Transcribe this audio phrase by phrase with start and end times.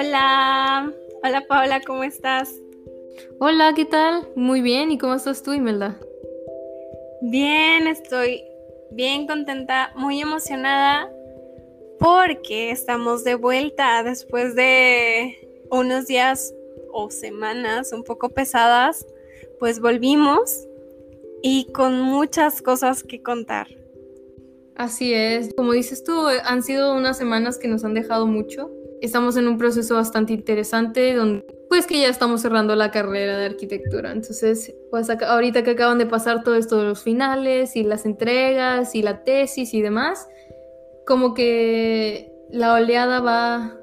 [0.00, 0.92] Hola,
[1.24, 2.54] hola Paola, ¿cómo estás?
[3.40, 4.28] Hola, ¿qué tal?
[4.36, 5.98] Muy bien, ¿y cómo estás tú, Imelda?
[7.20, 8.44] Bien, estoy
[8.92, 11.10] bien contenta, muy emocionada
[11.98, 15.36] porque estamos de vuelta después de
[15.68, 16.54] unos días
[16.92, 19.04] o semanas un poco pesadas,
[19.58, 20.68] pues volvimos
[21.42, 23.66] y con muchas cosas que contar.
[24.76, 28.70] Así es, como dices tú, han sido unas semanas que nos han dejado mucho
[29.00, 33.46] estamos en un proceso bastante interesante donde pues que ya estamos cerrando la carrera de
[33.46, 34.12] arquitectura.
[34.12, 38.94] Entonces, pues ahorita que acaban de pasar todo esto de los finales y las entregas
[38.94, 40.26] y la tesis y demás,
[41.06, 43.74] como que la oleada va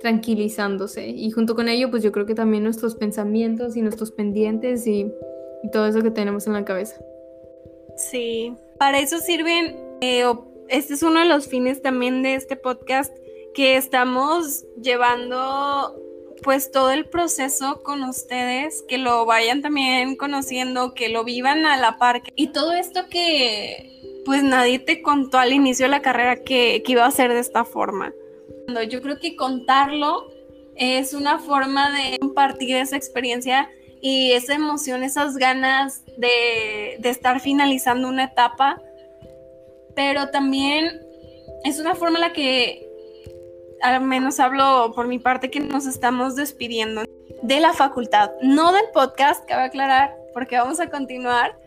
[0.00, 4.86] tranquilizándose y junto con ello pues yo creo que también nuestros pensamientos y nuestros pendientes
[4.86, 5.10] y,
[5.62, 7.00] y todo eso que tenemos en la cabeza.
[7.96, 10.24] Sí, para eso sirven, eh,
[10.68, 13.14] este es uno de los fines también de este podcast,
[13.54, 15.96] que estamos llevando
[16.42, 21.78] pues todo el proceso con ustedes, que lo vayan también conociendo, que lo vivan a
[21.78, 22.22] la par.
[22.36, 27.06] Y todo esto que pues nadie te contó al inicio de la carrera que, iba
[27.06, 28.12] a ser de esta forma.
[28.88, 30.30] Yo creo que contarlo
[30.76, 33.70] es una forma de compartir esa experiencia
[34.02, 38.80] y esa emoción, esas ganas de, de estar finalizando una etapa,
[39.94, 41.00] pero también
[41.64, 42.83] es una forma en la que
[43.82, 47.02] al menos hablo por mi parte, que nos estamos despidiendo
[47.42, 51.58] de la facultad, no del podcast, cabe aclarar, porque vamos a continuar,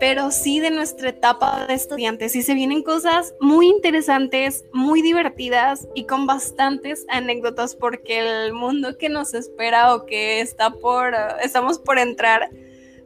[0.00, 2.34] pero sí de nuestra etapa de estudiantes.
[2.34, 8.96] Y se vienen cosas muy interesantes, muy divertidas y con bastantes anécdotas, porque el mundo
[8.96, 12.50] que nos espera o que está por, estamos por entrar,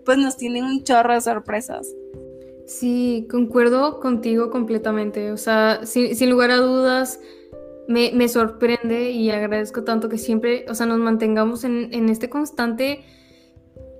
[0.04, 1.92] pues nos tiene un chorro de sorpresas.
[2.66, 5.32] Sí, concuerdo contigo completamente.
[5.32, 7.20] O sea, sin, sin lugar a dudas,
[7.88, 13.04] me, sorprende y agradezco tanto que siempre, o sea, nos mantengamos en, en, este constante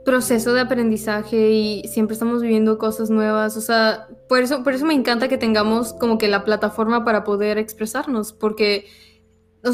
[0.04, 4.84] proceso de aprendizaje y siempre estamos viviendo cosas nuevas, o sea, por eso, por eso
[4.84, 8.86] me encanta que tengamos como que la plataforma para poder expresarnos, porque,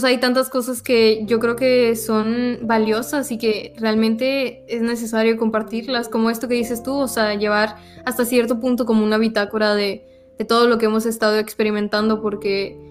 [0.04, 6.08] hay tantas cosas que yo creo que son valiosas y que realmente es necesario compartirlas,
[6.08, 10.06] como esto que dices tú, o sea, llevar hasta cierto punto como una bitácora de,
[10.38, 12.89] de todo lo que hemos estado experimentando, porque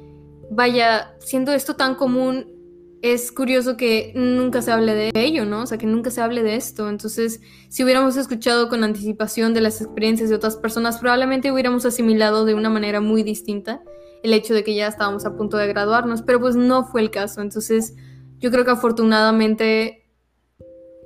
[0.52, 2.60] vaya, siendo esto tan común,
[3.02, 5.62] es curioso que nunca se hable de ello, ¿no?
[5.62, 6.90] O sea, que nunca se hable de esto.
[6.90, 7.40] Entonces,
[7.70, 12.56] si hubiéramos escuchado con anticipación de las experiencias de otras personas, probablemente hubiéramos asimilado de
[12.56, 13.82] una manera muy distinta
[14.22, 17.10] el hecho de que ya estábamos a punto de graduarnos, pero pues no fue el
[17.10, 17.42] caso.
[17.42, 17.96] Entonces,
[18.40, 20.06] yo creo que afortunadamente,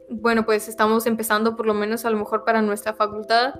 [0.09, 3.53] bueno, pues estamos empezando por lo menos a lo mejor para nuestra facultad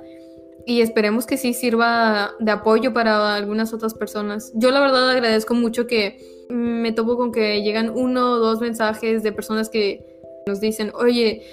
[0.65, 4.51] y esperemos que sí sirva de apoyo para algunas otras personas.
[4.55, 9.23] Yo la verdad agradezco mucho que me topo con que llegan uno o dos mensajes
[9.23, 10.05] de personas que
[10.45, 11.43] nos dicen, oye,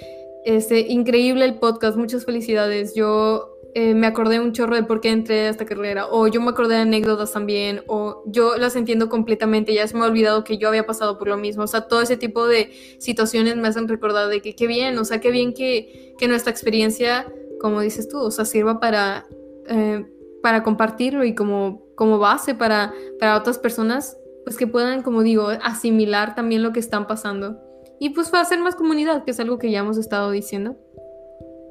[0.45, 2.95] este, increíble el podcast, muchas felicidades.
[2.95, 6.41] Yo eh, me acordé un chorro de por qué entré a esta carrera, o yo
[6.41, 10.45] me acordé de anécdotas también, o yo las entiendo completamente, ya se me ha olvidado
[10.45, 11.65] que yo había pasado por lo mismo.
[11.65, 15.05] O sea, todo ese tipo de situaciones me hacen recordar de que qué bien, o
[15.05, 19.27] sea, qué bien que, que nuestra experiencia como dices tú, o sea, sirva para,
[19.67, 20.05] eh,
[20.43, 25.49] para compartirlo y como, como base para, para otras personas, pues que puedan, como digo,
[25.63, 27.61] asimilar también lo que están pasando.
[27.99, 30.77] Y pues hacer más comunidad, que es algo que ya hemos estado diciendo.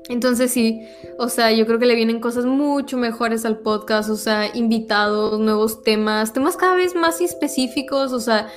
[0.10, 0.82] Entonces sí,
[1.20, 5.40] o sea, yo creo que le vienen cosas mucho mejores al podcast, o sea, invitados,
[5.40, 8.48] nuevos temas, temas cada vez más específicos, o sea,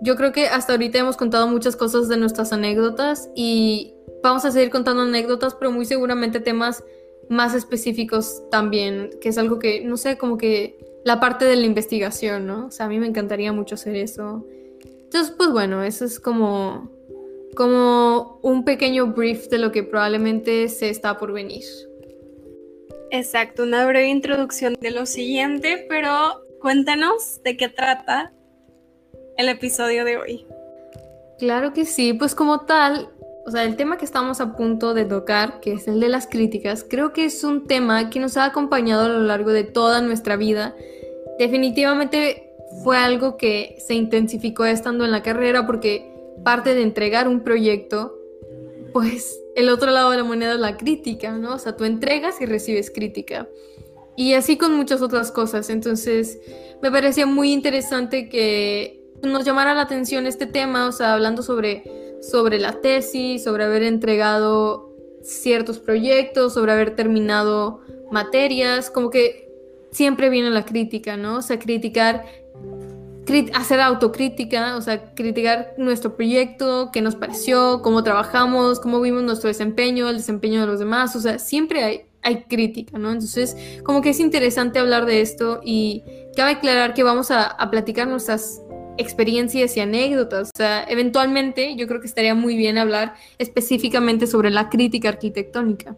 [0.00, 4.50] yo creo que hasta ahorita hemos contado muchas cosas de nuestras anécdotas y vamos a
[4.50, 6.84] seguir contando anécdotas, pero muy seguramente temas
[7.28, 11.66] más específicos también, que es algo que, no sé, como que la parte de la
[11.66, 12.66] investigación, ¿no?
[12.66, 14.46] O sea, a mí me encantaría mucho hacer eso.
[14.82, 16.90] Entonces, pues bueno, eso es como,
[17.54, 21.64] como un pequeño brief de lo que probablemente se está por venir.
[23.10, 28.32] Exacto, una breve introducción de lo siguiente, pero cuéntanos de qué trata
[29.36, 30.46] el episodio de hoy.
[31.38, 33.10] Claro que sí, pues como tal,
[33.46, 36.26] o sea, el tema que estamos a punto de tocar, que es el de las
[36.26, 40.00] críticas, creo que es un tema que nos ha acompañado a lo largo de toda
[40.00, 40.74] nuestra vida.
[41.38, 46.10] Definitivamente fue algo que se intensificó estando en la carrera porque
[46.42, 48.18] parte de entregar un proyecto,
[48.92, 51.54] pues el otro lado de la moneda es la crítica, ¿no?
[51.54, 53.48] O sea, tú entregas y recibes crítica.
[54.16, 55.68] Y así con muchas otras cosas.
[55.68, 56.40] Entonces,
[56.82, 61.84] me parecía muy interesante que nos llamara la atención este tema, o sea, hablando sobre
[62.20, 64.90] sobre la tesis, sobre haber entregado
[65.22, 67.80] ciertos proyectos, sobre haber terminado
[68.10, 69.50] materias, como que
[69.90, 71.38] siempre viene la crítica, ¿no?
[71.38, 72.24] O sea, criticar
[73.54, 79.48] hacer autocrítica, o sea, criticar nuestro proyecto, qué nos pareció, cómo trabajamos, cómo vimos nuestro
[79.48, 82.02] desempeño, el desempeño de los demás, o sea, siempre hay,
[82.48, 83.12] crítica, ¿no?
[83.12, 86.02] Entonces, como que es interesante hablar de esto y
[86.36, 88.60] cabe aclarar que vamos a platicar nuestras
[88.98, 90.50] experiencias y anécdotas.
[90.54, 95.96] O sea, eventualmente yo creo que estaría muy bien hablar específicamente sobre la crítica arquitectónica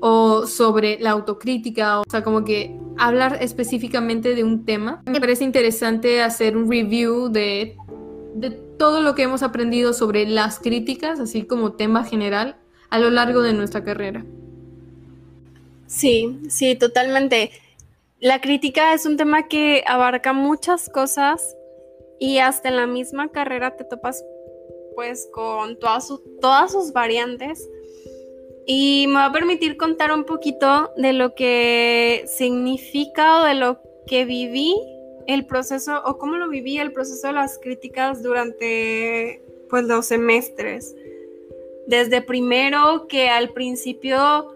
[0.00, 5.02] o sobre la autocrítica, o sea, como que hablar específicamente de un tema.
[5.06, 7.76] Me parece interesante hacer un review de,
[8.34, 12.56] de todo lo que hemos aprendido sobre las críticas, así como tema general,
[12.90, 14.24] a lo largo de nuestra carrera.
[15.86, 17.50] Sí, sí, totalmente.
[18.20, 21.56] La crítica es un tema que abarca muchas cosas
[22.18, 24.24] y hasta en la misma carrera te topas
[24.94, 27.68] pues con todas, todas sus variantes.
[28.66, 33.80] Y me va a permitir contar un poquito de lo que significa o de lo
[34.06, 34.74] que viví
[35.28, 40.96] el proceso o cómo lo viví el proceso de las críticas durante pues los semestres.
[41.86, 44.54] Desde primero que al principio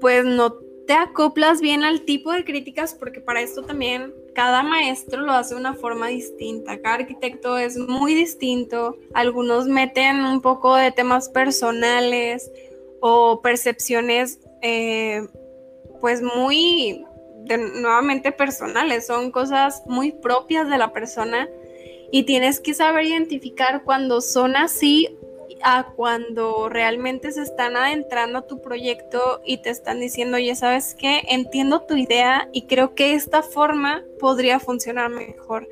[0.00, 5.22] pues no te acoplas bien al tipo de críticas porque para esto también cada maestro
[5.22, 10.76] lo hace de una forma distinta, cada arquitecto es muy distinto, algunos meten un poco
[10.76, 12.50] de temas personales
[13.00, 15.26] o percepciones eh,
[16.02, 17.02] pues muy
[17.80, 21.48] nuevamente personales, son cosas muy propias de la persona
[22.12, 25.16] y tienes que saber identificar cuando son así
[25.62, 30.94] a cuando realmente se están adentrando a tu proyecto y te están diciendo, oye, ¿sabes
[30.94, 31.22] qué?
[31.28, 35.68] Entiendo tu idea y creo que esta forma podría funcionar mejor.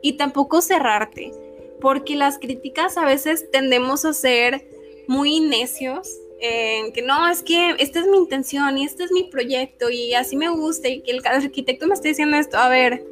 [0.00, 1.32] Y tampoco cerrarte,
[1.80, 4.66] porque las críticas a veces tendemos a ser
[5.06, 6.08] muy necios
[6.40, 10.14] en que no, es que esta es mi intención y este es mi proyecto y
[10.14, 12.58] así me gusta y que el arquitecto me esté diciendo esto.
[12.58, 13.04] A ver,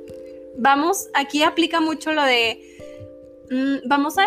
[0.57, 2.61] vamos, aquí aplica mucho lo de,
[3.51, 4.27] mm, vamos a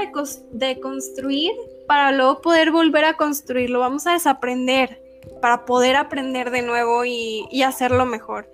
[0.52, 1.54] deconstruir
[1.90, 3.80] para luego poder volver a construirlo.
[3.80, 5.02] Vamos a desaprender
[5.42, 8.48] para poder aprender de nuevo y, hacerlo mejor.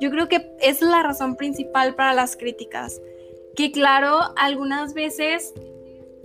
[0.00, 3.00] Yo creo que es la razón principal para las críticas.
[3.54, 5.54] Que claro, algunas veces,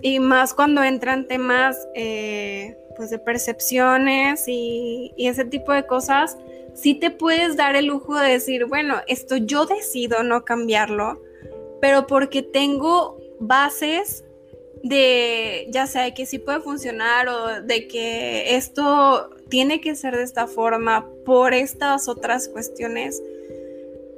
[0.02, 6.38] y más cuando entran temas eh, pues de percepciones y, y ese tipo de cosas,
[6.74, 11.22] sí te puedes dar el lujo de decir, bueno, esto yo decido no cambiarlo,
[11.80, 14.24] pero porque tengo bases
[14.82, 20.22] de ya sea que sí puede funcionar o de que esto tiene que ser de
[20.22, 23.22] esta forma por estas otras cuestiones,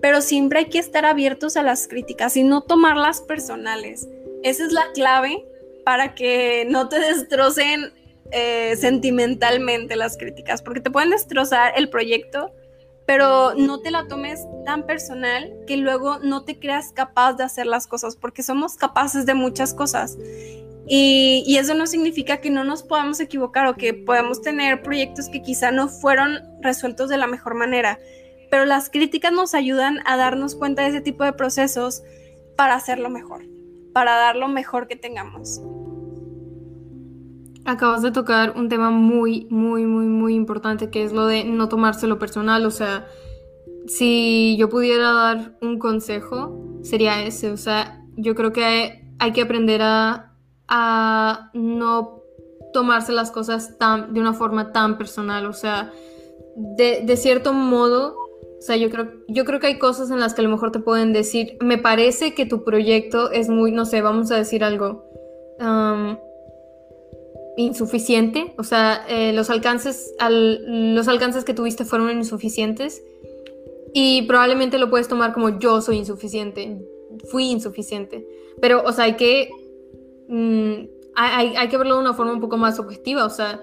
[0.01, 4.09] pero siempre hay que estar abiertos a las críticas y no tomarlas personales.
[4.43, 5.45] Esa es la clave
[5.85, 7.93] para que no te destrocen
[8.33, 12.53] eh, sentimentalmente las críticas, porque te pueden destrozar el proyecto,
[13.11, 17.67] pero no te la tomes tan personal que luego no te creas capaz de hacer
[17.67, 20.17] las cosas, porque somos capaces de muchas cosas.
[20.87, 25.43] Y, eso no significa que no nos podamos equivocar o que podamos tener proyectos que
[25.43, 27.99] quizá no fueron resueltos de la mejor manera,
[28.49, 32.05] pero las críticas nos ayudan a darnos cuenta de ese tipo de procesos
[32.57, 33.43] para hacerlo mejor,
[33.93, 35.61] para dar lo mejor que tengamos.
[37.65, 41.69] Acabas de tocar un tema muy, muy, muy, muy importante, que es lo de no
[41.69, 42.65] tomárselo personal.
[42.65, 43.07] O sea,
[43.87, 47.51] si yo pudiera dar un consejo, sería ese.
[47.51, 50.35] O sea, yo creo que hay, que aprender a,
[50.69, 52.23] a, no
[52.73, 55.47] tomarse las cosas tan, de una forma tan personal.
[55.47, 55.93] O sea,
[56.57, 58.17] de, de, cierto modo,
[58.59, 60.73] o sea, yo creo, yo creo que hay cosas en las que a lo mejor
[60.73, 64.65] te pueden decir, me parece que tu proyecto es muy, no sé, vamos a decir
[64.65, 65.05] algo
[67.61, 73.03] insuficiente, o sea, eh, los, alcances los alcances que tuviste fueron insuficientes
[73.93, 76.79] y probablemente lo puedes tomar como yo soy insuficiente,
[77.31, 78.27] fui insuficiente,
[78.61, 79.51] pero, o sea, hay que,
[80.29, 80.75] mm,
[81.15, 83.61] hay, hay, que verlo de una forma un poco más objetiva, o sea,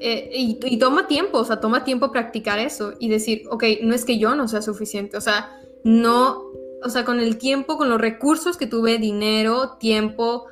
[0.00, 3.94] eh, y, y, toma tiempo, o sea, toma tiempo practicar eso y decir, ok, no
[3.94, 6.42] es que yo no sea suficiente, o sea, no,
[6.82, 10.46] o sea, con el tiempo, con los recursos que tuve, dinero, tiempo,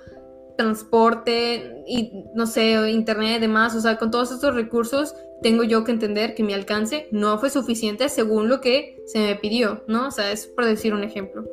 [0.57, 5.85] transporte y no sé, internet y demás, o sea, con todos estos recursos tengo yo
[5.85, 10.09] que entender que mi alcance no fue suficiente según lo que se me pidió, ¿no?
[10.09, 11.45] O sea, es por decir un ejemplo.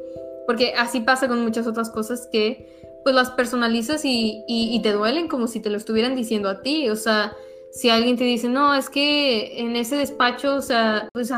[0.47, 2.67] Porque así pasa con muchas otras cosas que
[3.03, 6.88] pues las personalizas y, y, te duelen como si te lo estuvieran diciendo a ti,
[6.89, 7.33] o sea,
[7.71, 11.31] si alguien te dice, no, es que en ese despacho, o sea, pues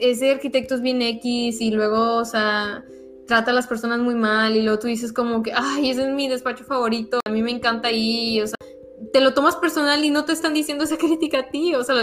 [0.00, 2.84] ese arquitecto es bien X y luego, o sea,
[3.28, 6.08] trata a las personas muy mal y luego tú dices como que, ay, ese es
[6.08, 8.56] mi despacho favorito, a mí me encanta ahí, o sea,
[9.12, 11.94] te lo tomas personal y no te están diciendo esa crítica a ti, o sea,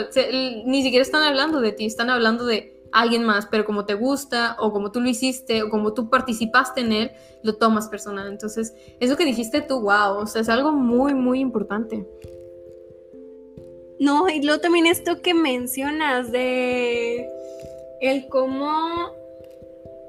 [0.66, 4.56] ni siquiera están hablando de ti, están hablando de alguien más, pero como te gusta
[4.60, 7.12] o como tú lo hiciste o como tú participaste en él,
[7.44, 8.30] lo tomas personal.
[8.30, 12.08] Entonces, eso que dijiste tú, wow, o sea, es algo muy, muy importante.
[14.00, 17.28] No, y luego también esto que mencionas de
[18.00, 19.12] el cómo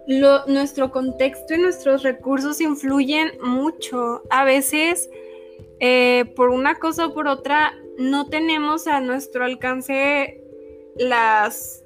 [0.06, 4.22] nuestro contexto y nuestros recursos influyen mucho.
[4.30, 5.10] A veces,
[5.80, 10.40] eh, por una cosa o por otra, no tenemos a nuestro alcance
[10.96, 11.82] las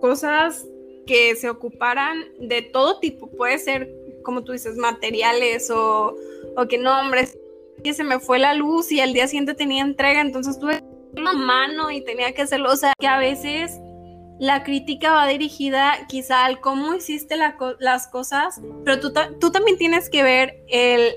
[0.00, 0.66] cosas
[1.06, 3.28] que se ocuparan de todo tipo.
[3.28, 3.90] Puede ser,
[4.22, 6.14] como tú dices, materiales o,
[6.56, 7.28] o que no, hombre,
[7.82, 10.82] que se me fue la luz y al día siguiente tenía entrega, entonces tuve
[11.14, 12.70] la mano y tenía que hacerlo.
[12.70, 13.78] O sea, que a veces
[14.38, 20.08] la crítica va dirigida quizá al cómo hiciste las cosas, pero tú, tú, también tienes
[20.08, 21.16] que ver el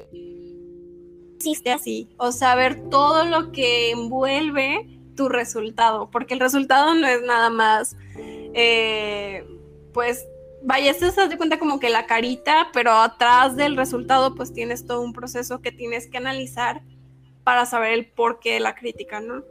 [1.39, 7.07] hiciste así, o sea, ver todo lo que envuelve tu resultado, porque el resultado no
[7.07, 9.45] es nada más, eh,
[9.93, 10.25] pues,
[10.63, 15.01] vaya, se de cuenta como que la carita, pero atrás del resultado, pues tienes todo
[15.01, 16.81] un proceso que tienes que analizar
[17.43, 19.43] para saber el porqué de la crítica, ¿no?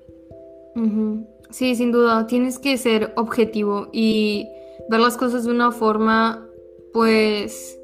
[1.50, 4.46] Sí, sin duda, tienes que ser objetivo y
[4.88, 6.46] ver las cosas de una forma,
[6.92, 7.78] pues,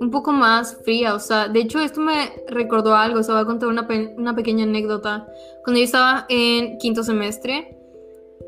[0.00, 1.14] un poco más fría.
[1.14, 4.34] O sea, de hecho, esto me recordó algo, o sea, voy a contar una, una
[4.34, 5.26] pequeña anécdota.
[5.64, 7.76] Cuando yo estaba en quinto semestre,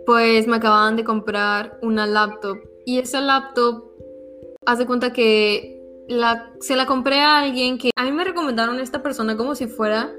[0.07, 3.85] pues me acababan de comprar una laptop y esa laptop,
[4.65, 8.79] haz de cuenta que la, se la compré a alguien que a mí me recomendaron
[8.79, 10.13] a esta persona como si fuera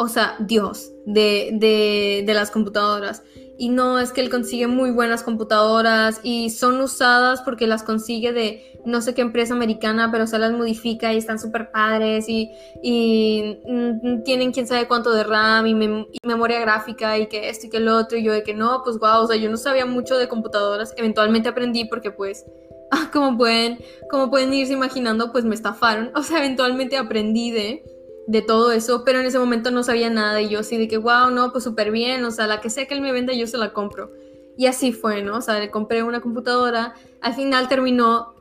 [0.00, 3.24] o sea, Dios de, de, de, las computadoras
[3.58, 8.32] y no es que él consigue muy buenas computadoras y son usadas porque las consigue
[8.32, 12.52] de no sé qué empresa americana, pero se las modifica y están súper padres y,
[12.82, 15.74] y mm, tienen quién sabe cuánto de RAM y,
[16.22, 18.98] memoria gráfica y que esto y que lo otro y yo de que no, pues
[18.98, 22.46] wow, o sea, yo no sabía mucho de computadoras, eventualmente aprendí porque pues
[23.12, 27.84] como pueden, como pueden irse imaginando, pues me estafaron, o sea, eventualmente aprendí de
[28.28, 30.98] de todo eso, pero en ese momento no sabía nada y yo así de que,
[30.98, 33.46] wow, no, pues súper bien, o sea, la que sea que él me venda yo
[33.46, 34.12] se la compro.
[34.58, 35.38] Y así fue, ¿no?
[35.38, 36.92] O sea, le compré una computadora,
[37.22, 38.34] al final terminó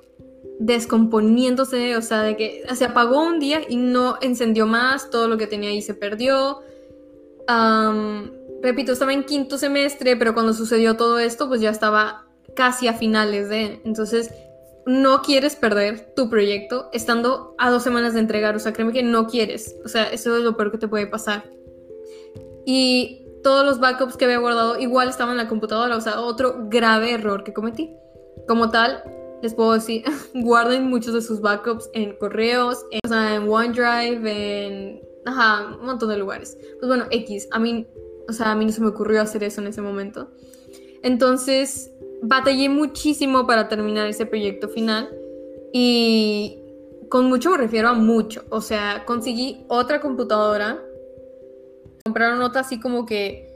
[0.59, 5.37] descomponiéndose, o sea, de que se apagó un día y no encendió más, todo lo
[5.37, 6.59] que tenía ahí se perdió.
[8.61, 12.25] repito, estaba en quinto semestre, pero cuando sucedió todo esto, pues ya estaba
[12.57, 13.79] casi a finales de...
[13.85, 14.31] Entonces
[14.87, 18.55] no quieres perder tu proyecto estando a dos semanas de entregar.
[18.55, 19.75] O sea, créeme que no quieres.
[19.83, 21.43] O sea, eso es lo peor que te puede pasar.
[22.65, 25.97] Y todos los backups que había guardado igual estaban en la computadora.
[25.97, 27.93] O sea, otro grave error que cometí.
[28.47, 29.03] Como tal,
[29.41, 34.65] les puedo decir, guarden muchos de sus backups en correos, en, o sea, en OneDrive,
[34.65, 35.01] en...
[35.25, 36.57] Ajá, un montón de lugares.
[36.79, 37.85] Pues bueno, X, a mí,
[38.29, 40.31] o sea, a mí no se me ocurrió hacer eso en ese momento.
[41.03, 41.91] Entonces,
[42.21, 45.09] batallé muchísimo para terminar ese proyecto final
[45.73, 46.59] y
[47.09, 48.43] con mucho me refiero a mucho.
[48.49, 50.81] O sea, conseguí otra computadora,
[52.03, 53.47] compraron otra así como que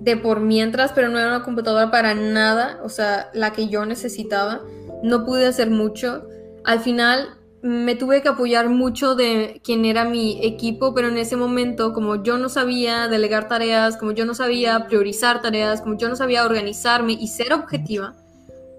[0.00, 3.84] de por mientras, pero no era una computadora para nada, o sea, la que yo
[3.84, 4.62] necesitaba.
[5.02, 6.26] No pude hacer mucho.
[6.64, 11.36] Al final me tuve que apoyar mucho de quien era mi equipo, pero en ese
[11.36, 16.08] momento, como yo no sabía delegar tareas, como yo no sabía priorizar tareas, como yo
[16.08, 18.14] no sabía organizarme y ser objetiva,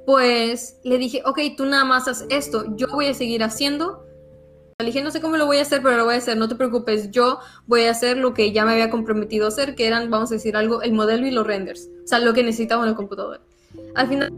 [0.06, 4.06] pues le dije, ok, tú nada más haz esto, yo voy a seguir haciendo.
[4.80, 6.48] Le dije, no sé cómo lo voy a hacer, pero lo voy a hacer, no
[6.48, 9.86] te preocupes, yo voy a hacer lo que ya me había comprometido a hacer, que
[9.86, 12.82] eran, vamos a decir algo, el modelo y los renders, o sea, lo que necesitaba
[12.82, 13.42] una computadora.
[13.94, 14.34] Al final,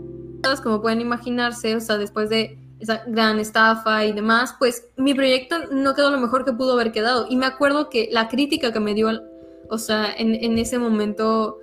[0.62, 5.56] como pueden imaginarse, o sea, después de esa gran estafa y demás, pues mi proyecto
[5.72, 7.26] no quedó lo mejor que pudo haber quedado.
[7.30, 9.10] Y me acuerdo que la crítica que me dio,
[9.70, 11.60] o sea, en, ese momento,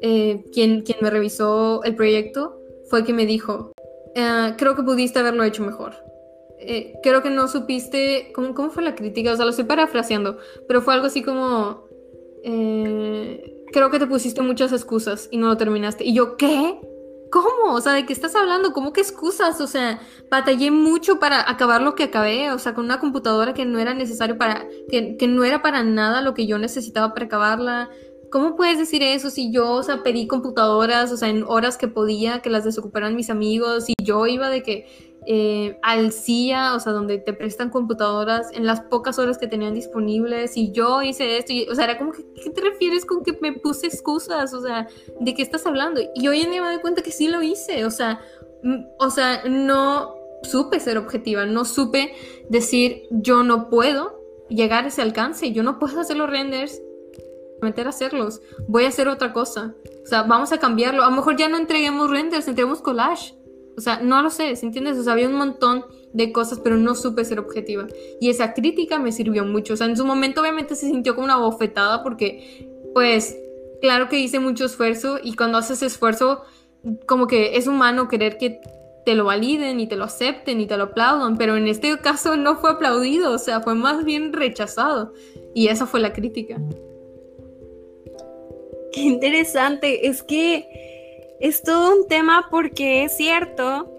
[0.00, 3.72] eh, quien, quien me revisó el proyecto fue que me dijo,
[4.14, 5.94] eh, creo que pudiste haberlo hecho mejor.
[6.58, 9.32] Eh, creo que no supiste, ¿cómo, ¿cómo fue la crítica?
[9.32, 10.38] O sea, lo estoy parafraseando,
[10.68, 11.84] pero fue algo así como,
[12.42, 16.04] creo que te pusiste muchas excusas y no lo terminaste.
[16.04, 16.78] Y yo, ¿qué?
[17.32, 17.72] ¿Cómo?
[17.72, 18.74] O sea, ¿de qué estás hablando?
[18.74, 19.58] ¿Cómo que excusas?
[19.62, 19.98] O sea,
[20.30, 23.94] batallé mucho para acabar lo que acabé, o sea, con una computadora que no era
[23.94, 27.88] necesario para, que, no era para nada lo que yo necesitaba para acabarla.
[28.30, 31.88] ¿Cómo puedes decir eso si yo, o sea, pedí computadoras, o sea, en horas que
[31.88, 36.80] podía, que las desocuparan mis amigos, y yo iba de que eh, al CIA, o
[36.80, 41.38] sea, donde te prestan computadoras en las pocas horas que tenían disponibles y yo hice
[41.38, 44.52] esto, y, o sea, era como que, ¿qué te refieres con que me puse excusas?
[44.52, 44.88] O sea,
[45.20, 46.00] ¿de qué estás hablando?
[46.14, 48.20] Y hoy en día me doy cuenta que sí lo hice, o sea,
[48.98, 52.14] o sea, no supe ser objetiva, no supe
[52.48, 56.82] decir yo no puedo llegar a ese alcance, yo no puedo hacer los renders,
[57.60, 61.16] meter a hacerlos, voy a hacer otra cosa, o sea, vamos a cambiarlo, a lo
[61.16, 63.36] mejor ya no entreguemos renders, entreguemos collage
[63.76, 64.98] O sea, no lo sé, ¿se entiendes?
[64.98, 67.86] O sea, había un montón de cosas, pero no supe ser objetiva.
[68.20, 69.74] Y esa crítica me sirvió mucho.
[69.74, 73.36] O sea, en su momento obviamente se sintió como una bofetada porque, pues,
[73.80, 76.42] claro que hice mucho esfuerzo y cuando haces esfuerzo,
[77.06, 78.60] como que es humano querer que
[79.04, 82.36] te lo validen y te lo acepten y te lo aplaudan, pero en este caso
[82.36, 85.12] no fue aplaudido, o sea, fue más bien rechazado.
[85.54, 86.60] Y esa fue la crítica.
[88.92, 90.66] Qué interesante, es que
[91.42, 93.90] es todo un tema porque es cierto,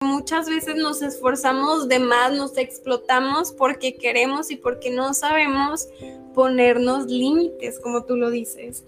[0.00, 5.88] muchas veces nos esforzamos de más, nos explotamos porque queremos y porque no sabemos
[6.34, 8.84] ponernos límites, como tú lo dices.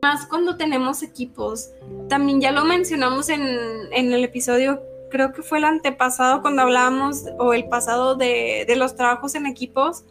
[0.00, 1.70] Más cuando tenemos equipos.
[2.08, 3.42] También ya lo mencionamos en,
[3.90, 8.94] en el episodio creo que fue el antepasado cuando hablábamos, o el pasado de, los
[8.94, 10.04] trabajos en equipos,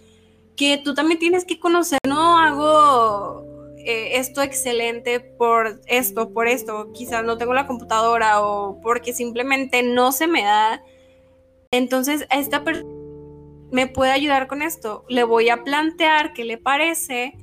[0.56, 3.46] que tú también tienes que conocer, no hago
[3.88, 9.82] eh, esto excelente por esto, por esto, quizás no tengo la computadora o porque simplemente
[9.82, 10.84] no se me da.
[11.72, 12.92] Entonces, a esta persona
[13.72, 15.06] me puede ayudar con esto.
[15.08, 17.38] Le voy a plantear qué le parece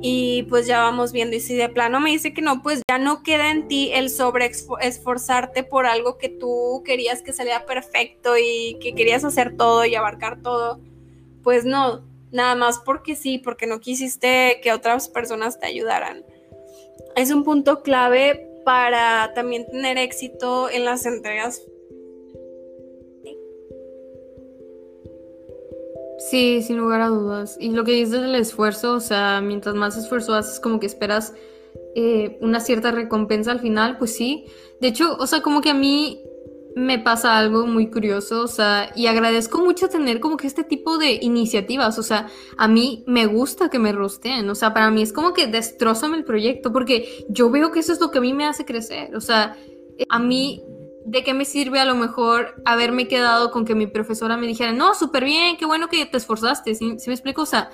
[0.00, 1.36] y pues ya vamos viendo.
[1.36, 4.10] Y si de plano me dice que no, pues ya no queda en ti el
[4.10, 4.50] sobre
[4.80, 9.94] esforzarte por algo que tú querías que saliera perfecto y que querías hacer todo y
[9.94, 10.80] abarcar todo.
[11.44, 12.02] Pues no,
[12.32, 16.24] nada más porque sí, porque no quisiste que otras personas te ayudaran.
[17.14, 21.62] Es un punto clave para también tener éxito en las entregas
[26.18, 27.56] Sí, sin lugar a dudas.
[27.60, 31.34] Y lo que dices del esfuerzo, o sea, mientras más esfuerzo haces, como que esperas
[31.94, 34.46] eh, una cierta recompensa al final, pues sí.
[34.80, 36.25] De hecho, o sea, como que a mí
[36.76, 40.98] me pasa algo muy curioso, o sea, y agradezco mucho tener como que este tipo
[40.98, 42.28] de iniciativas, o sea,
[42.58, 46.18] a mí me gusta que me rosteen, o sea, para mí es como que destrozame
[46.18, 49.16] el proyecto, porque yo veo que eso es lo que a mí me hace crecer,
[49.16, 49.56] o sea,
[50.10, 50.62] a mí
[51.06, 54.72] ¿de qué me sirve a lo mejor haberme quedado con que mi profesora me dijera,
[54.72, 56.74] no, súper bien, qué bueno que te esforzaste?
[56.74, 57.42] ¿Sí, me explico?
[57.42, 57.70] O sea,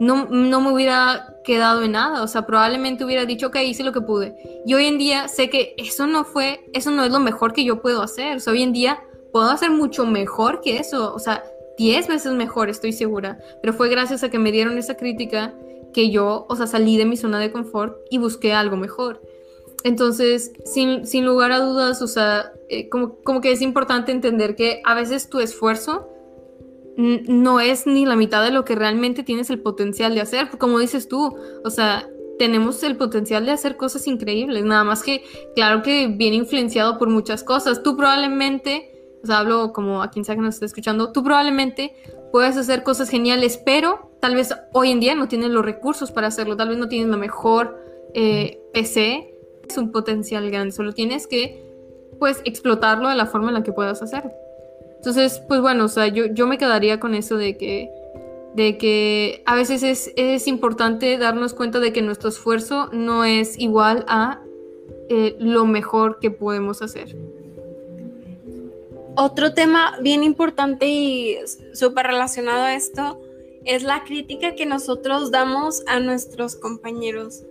[0.00, 3.92] no, no me hubiera quedado en nada, o sea, probablemente hubiera dicho, ok, hice lo
[3.92, 4.62] que pude.
[4.66, 7.64] Y hoy en día sé que eso no fue, eso no es lo mejor que
[7.64, 8.36] yo puedo hacer.
[8.36, 9.02] O sea, hoy en día
[9.32, 11.44] puedo hacer mucho mejor que eso, o sea,
[11.78, 13.38] 10 veces mejor, estoy segura.
[13.60, 15.54] Pero fue gracias a que me dieron esa crítica
[15.92, 19.20] que yo, o sea, salí de mi zona de confort y busqué algo mejor.
[19.84, 24.56] Entonces, sin, sin lugar a dudas, o sea, eh, como, como que es importante entender
[24.56, 26.08] que a veces tu esfuerzo
[26.96, 30.48] no es ni la mitad de lo que realmente tienes el potencial de hacer.
[30.58, 35.22] Como dices tú, o sea, tenemos el potencial de hacer cosas increíbles, nada más que,
[35.54, 37.82] claro que viene influenciado por muchas cosas.
[37.82, 41.94] Tú probablemente, o sea, hablo como a quien sea que nos esté escuchando, tú probablemente
[42.32, 46.28] puedes hacer cosas geniales, pero tal vez hoy en día no tienes los recursos para
[46.28, 47.78] hacerlo, tal vez no tienes la mejor
[48.14, 49.34] eh, PC,
[49.68, 51.62] es un potencial grande, solo tienes que
[52.18, 54.32] pues explotarlo de la forma en la que puedas hacerlo.
[55.04, 57.90] Entonces, pues bueno, o sea, yo, yo me quedaría con eso de que,
[58.54, 63.58] de que a veces es, es importante darnos cuenta de que nuestro esfuerzo no es
[63.58, 64.40] igual a
[65.10, 67.14] eh, lo mejor que podemos hacer.
[69.14, 71.36] Otro tema bien importante y
[71.74, 73.20] súper relacionado a esto
[73.66, 77.42] es la crítica que nosotros damos a nuestros compañeros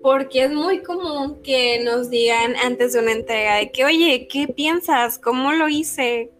[0.00, 4.46] porque es muy común que nos digan antes de una entrega de que, oye, ¿qué
[4.46, 5.18] piensas?
[5.18, 6.30] ¿Cómo lo hice?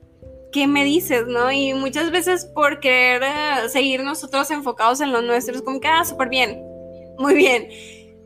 [0.53, 1.27] ¿Qué me dices?
[1.27, 1.53] ¿No?
[1.53, 5.89] Y muchas veces por querer eh, seguir nosotros enfocados en lo nuestro, es como que,
[5.89, 6.61] ah, súper bien,
[7.19, 7.69] muy bien.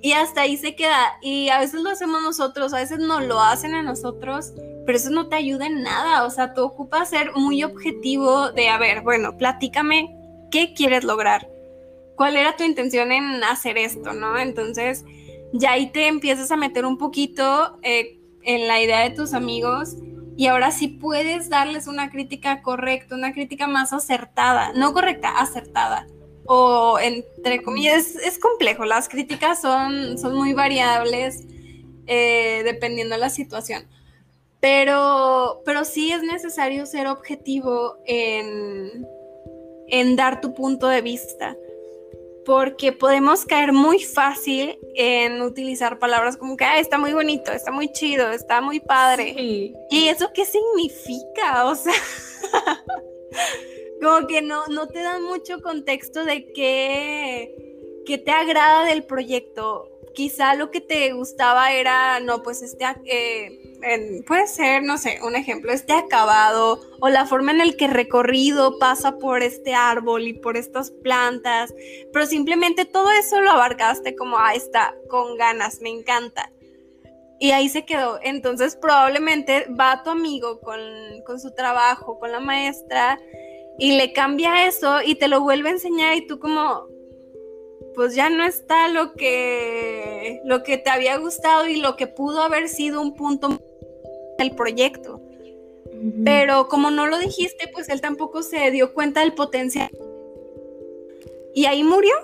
[0.01, 1.19] Y hasta ahí se queda.
[1.23, 4.53] Y a veces lo hacemos nosotros, a veces no lo hacen a nosotros,
[4.85, 6.25] pero eso no te ayuda en nada.
[6.25, 10.15] O sea, tú ocupas ser muy objetivo de, a ver, bueno, platícame
[10.51, 11.49] qué quieres lograr.
[12.17, 14.39] ¿Cuál era tu intención en hacer esto, no?
[14.39, 15.05] Entonces,
[15.53, 19.97] ya ahí te empiezas a meter un poquito eh, en la idea de tus amigos
[20.37, 26.07] y ahora sí puedes darles una crítica correcta, una crítica más acertada, no correcta, acertada.
[26.47, 31.45] O entre comillas, es, complejo, las críticas son, son muy variables
[32.07, 33.87] eh, dependiendo de la situación.
[34.61, 39.07] Pero, pero sí es necesario ser objetivo en,
[39.89, 41.57] en dar tu punto de vista
[42.45, 47.91] porque podemos caer muy fácil en utilizar palabras como que está muy bonito, está muy
[47.93, 49.35] chido, está muy padre.
[49.91, 51.67] ¿Y eso qué significa?
[51.67, 51.95] O sea,
[54.03, 59.94] como que no, no te dan mucho contexto de qué, qué te agrada del proyecto
[60.15, 65.37] quizá lo que te gustaba era, no, pues este, eh, puede ser, no sé, un
[65.37, 70.33] ejemplo, este acabado o la forma en el que recorrido pasa por este árbol y
[70.33, 71.75] por estas plantas,
[72.13, 76.51] pero simplemente todo eso lo abarcaste como, ah, está, con ganas, me encanta.
[77.41, 78.19] y ahí se quedó.
[78.23, 80.81] Entonces probablemente va tu amigo con,
[81.27, 83.19] con su trabajo, con la maestra,
[83.79, 86.87] y le cambia eso y te lo vuelve a enseñar y tú como,
[87.95, 92.41] pues ya no está lo que, lo que te había gustado y lo que pudo
[92.41, 93.61] haber sido un punto
[94.39, 95.21] del proyecto.
[96.25, 99.91] Pero como no lo dijiste, pues él tampoco se dio cuenta del potencial.
[101.55, 102.15] Y ahí murió,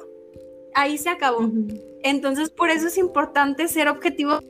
[0.74, 1.48] ahí se acabó.
[2.02, 4.40] Entonces por eso es importante ser objetivo.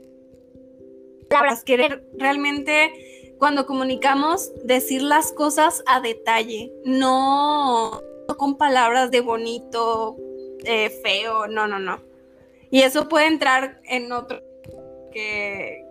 [1.64, 8.02] Querer realmente cuando comunicamos decir las cosas a detalle, no
[8.36, 10.16] con palabras de bonito,
[10.64, 12.00] eh, feo, no, no, no.
[12.70, 14.40] Y eso puede entrar en otro
[15.12, 15.84] que,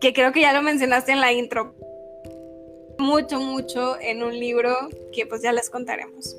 [0.00, 1.74] que creo que ya lo mencionaste en la intro.
[2.98, 4.74] Mucho, mucho en un libro
[5.12, 6.36] que pues ya les contaremos.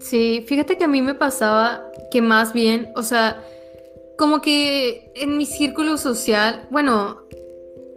[0.00, 3.44] Sí, fíjate que a mí me pasaba que más bien, o sea,
[4.18, 7.21] como que en mi círculo social, bueno,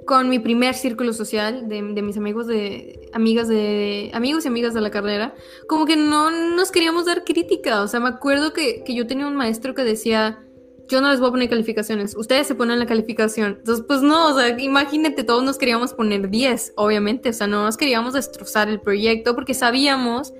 [0.05, 4.81] con mi primer círculo social de, mis amigos de amigas de amigos y amigas de
[4.81, 5.33] la carrera,
[5.67, 7.81] como que no nos queríamos dar crítica.
[7.81, 10.39] O sea, me acuerdo que, yo tenía un maestro que decía,
[10.87, 13.57] yo no les voy a poner calificaciones, ustedes se ponen la calificación.
[13.59, 17.63] Entonces, pues no, o sea, imagínate, todos nos queríamos poner 10, obviamente, o sea, no
[17.63, 20.33] nos queríamos destrozar el proyecto porque sabíamos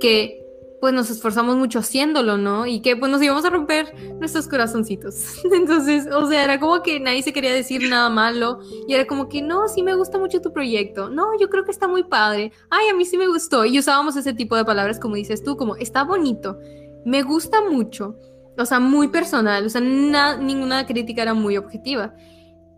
[0.00, 0.43] que
[0.84, 2.66] pues nos esforzamos mucho haciéndolo, ¿no?
[2.66, 5.42] Y que pues nos íbamos a romper nuestros corazoncitos.
[5.54, 9.30] Entonces, o sea, era como que nadie se quería decir nada malo y era como
[9.30, 12.52] que, no, sí me gusta mucho tu proyecto, no, yo creo que está muy padre,
[12.68, 13.64] ay, a mí sí me gustó.
[13.64, 16.58] Y usábamos ese tipo de palabras como dices tú, como, está bonito,
[17.06, 18.18] me gusta mucho,
[18.58, 22.14] o sea, muy personal, o sea, ninguna crítica era muy objetiva.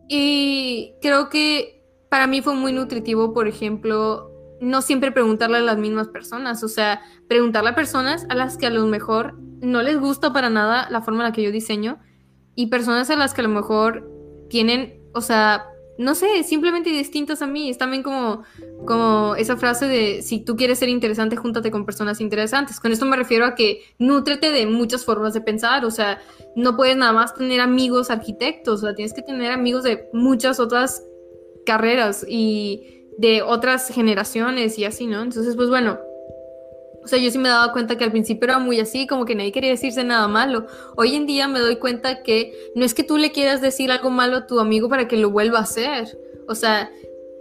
[0.07, 5.79] Y creo que para mí fue muy nutritivo, por ejemplo, no siempre preguntarle a las
[5.79, 9.99] mismas personas, o sea, preguntarle a personas a las que a lo mejor no les
[9.99, 11.99] gusta para nada la forma en la que yo diseño
[12.55, 14.09] y personas a las que a lo mejor
[14.49, 15.67] tienen, o sea,
[15.99, 17.71] no sé, simplemente distintas a mí.
[17.71, 18.43] Es también como,
[18.87, 22.81] como esa frase de si tú quieres ser interesante, júntate con personas interesantes.
[22.81, 25.85] Con esto me refiero a que nútrete de muchas formas de pensar.
[25.85, 26.21] O sea,
[26.55, 30.61] no puedes nada más tener amigos arquitectos, o sea, tienes que tener amigos de muchas
[30.61, 31.03] otras
[31.65, 35.23] carreras y de otras generaciones y así, ¿no?
[35.23, 35.99] Entonces, pues bueno,
[37.07, 39.37] o sea, yo sí me daba cuenta que al principio era muy así, como que
[39.37, 40.67] nadie quería decirse nada malo.
[40.97, 44.11] Hoy en día me doy cuenta que no es que tú le quieras decir algo
[44.11, 46.19] malo a tu amigo para que lo vuelva a hacer.
[46.49, 46.91] O sea,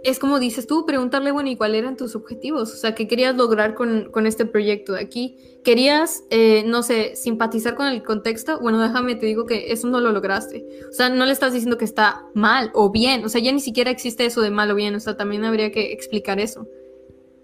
[0.06, 2.72] es como dices tú, preguntarle, bueno, ¿y cuáles eran tus objetivos?
[2.72, 5.36] O sea, ¿qué querías lograr con, con este proyecto de aquí?
[5.64, 8.60] ¿Querías, eh, no sé, simpatizar con el contexto?
[8.60, 10.64] Bueno, déjame, te digo que eso no lo lograste.
[10.88, 13.24] O sea, no le estás diciendo que está mal o bien.
[13.24, 14.94] O sea, ya ni siquiera existe eso de mal o bien.
[14.94, 16.68] O sea, también habría que explicar eso.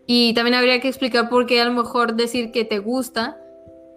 [0.07, 3.39] Y también habría que explicar por qué a lo mejor decir que te gusta,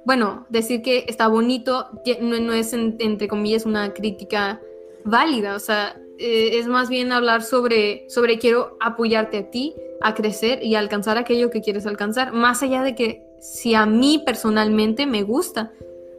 [0.05, 1.87] bueno, decir que está bonito
[2.19, 4.59] no, no es, entre comillas, una crítica
[5.03, 5.55] válida.
[5.55, 10.63] O sea, eh, es más bien hablar sobre, sobre quiero apoyarte a ti a crecer
[10.63, 15.23] y alcanzar aquello que quieres alcanzar, más allá de que si a mí personalmente me
[15.23, 15.71] gusta,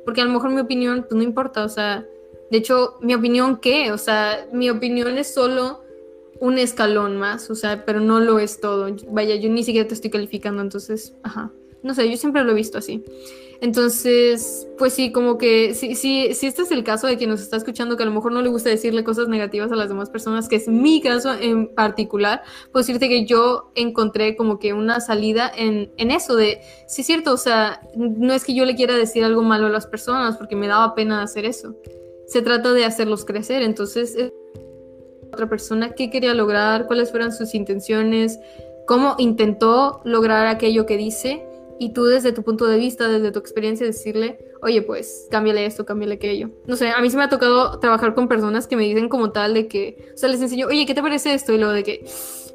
[0.04, 2.06] porque a lo mejor mi opinión pues no importa, o sea,
[2.50, 5.82] de hecho, mi opinión qué, o sea, mi opinión es solo
[6.38, 8.94] un escalón más, o sea, pero no lo es todo.
[9.08, 11.50] Vaya, yo ni siquiera te estoy calificando, entonces, ajá.
[11.82, 13.04] No sé, yo siempre lo he visto así.
[13.60, 17.40] Entonces, pues sí, como que si, si, si este es el caso de quien nos
[17.40, 20.10] está escuchando, que a lo mejor no le gusta decirle cosas negativas a las demás
[20.10, 22.42] personas, que es mi caso en particular,
[22.72, 27.06] pues decirte que yo encontré como que una salida en, en eso de, sí es
[27.06, 30.36] cierto, o sea, no es que yo le quiera decir algo malo a las personas,
[30.36, 31.74] porque me daba pena hacer eso.
[32.26, 34.16] Se trata de hacerlos crecer, entonces,
[35.32, 38.38] otra persona, qué quería lograr, cuáles fueron sus intenciones,
[38.86, 41.46] cómo intentó lograr aquello que dice
[41.78, 45.84] y tú desde tu punto de vista, desde tu experiencia, decirle, oye, pues cámbiale esto,
[45.84, 46.50] cámbiale aquello.
[46.66, 49.32] No sé, a mí sí me ha tocado trabajar con personas que me dicen como
[49.32, 51.52] tal de que, o sea, les enseño, oye, ¿qué te parece esto?
[51.52, 52.06] Y luego de que,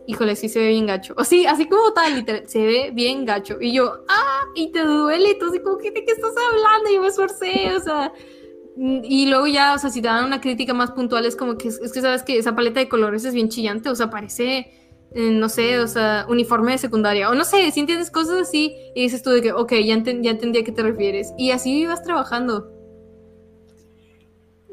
[0.08, 1.14] híjole, sí se ve bien gacho.
[1.18, 3.58] O sí, así como tal, literal, se ve bien gacho.
[3.62, 6.90] Y yo, ah, y te duele, y tú así como, ¿de qué estás hablando?
[6.90, 8.14] Y yo me esforcé, o sea...
[9.04, 11.68] Y luego ya, o sea, si te dan una crítica más puntual, es como que
[11.68, 14.72] es que sabes que esa paleta de colores es bien chillante, o sea, parece
[15.14, 19.04] no sé, o sea, uniforme de secundaria, o no sé, si entiendes cosas así y
[19.04, 21.34] dices tú de que, ok, ya, ya entendí a qué te refieres.
[21.38, 22.72] Y así ibas trabajando.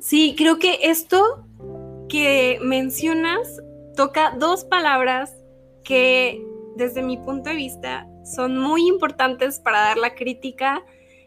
[0.00, 1.44] Sí, creo que esto
[2.08, 3.60] que mencionas
[3.96, 5.36] toca dos palabras
[5.82, 6.44] que
[6.76, 10.84] desde mi punto de vista son muy importantes para dar la crítica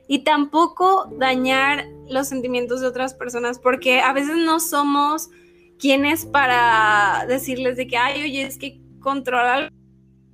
[0.08, 5.30] y tampoco dañar los sentimientos de otras personas, porque a veces no somos
[5.78, 9.74] quienes para decirles de que, ay, oye, es que controlar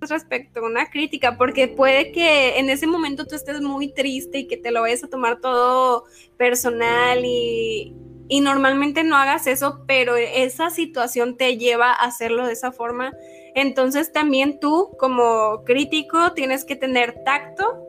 [0.02, 4.48] respecto a una crítica, porque puede que en ese momento tú estés muy triste y
[4.48, 6.04] que te lo vayas a tomar todo
[6.38, 7.96] personal y,
[8.30, 13.14] y normalmente no hagas eso, pero esa situación te lleva a hacerlo de esa forma.
[13.56, 17.84] Entonces también tú como crítico tienes que tener tacto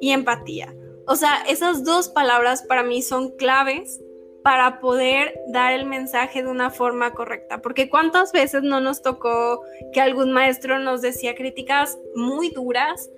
[0.00, 0.74] y empatía.
[1.06, 4.00] O sea, esas dos palabras para mí son claves
[4.44, 7.62] para poder dar el mensaje de una forma correcta.
[7.62, 9.62] Porque cuántas veces no nos tocó
[9.94, 13.10] que algún maestro nos decía críticas muy duras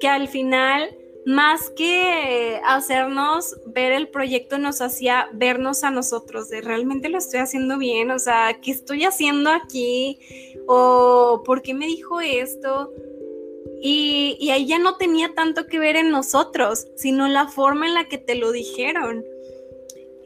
[0.00, 6.60] que al final más que hacernos ver el proyecto, nos hacía vernos a nosotros, de
[6.62, 10.18] realmente lo estoy haciendo bien, o sea, ¿qué estoy haciendo aquí?
[10.66, 12.92] ¿O por qué me dijo esto?
[13.80, 18.08] Y, ahí ya no tenía tanto que ver en nosotros, sino la forma en la
[18.08, 19.24] que te lo dijeron.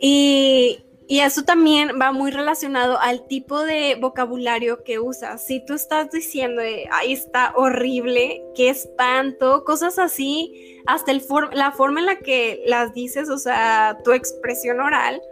[0.01, 0.79] Y,
[1.09, 5.47] y eso también va muy relacionado al tipo de vocabulario que usas.
[5.47, 12.01] Si tú estás diciendo, ahí está horrible, qué espanto, cosas así, hasta el la forma
[12.01, 15.23] en la que las dices, o sea, tu expresión oral,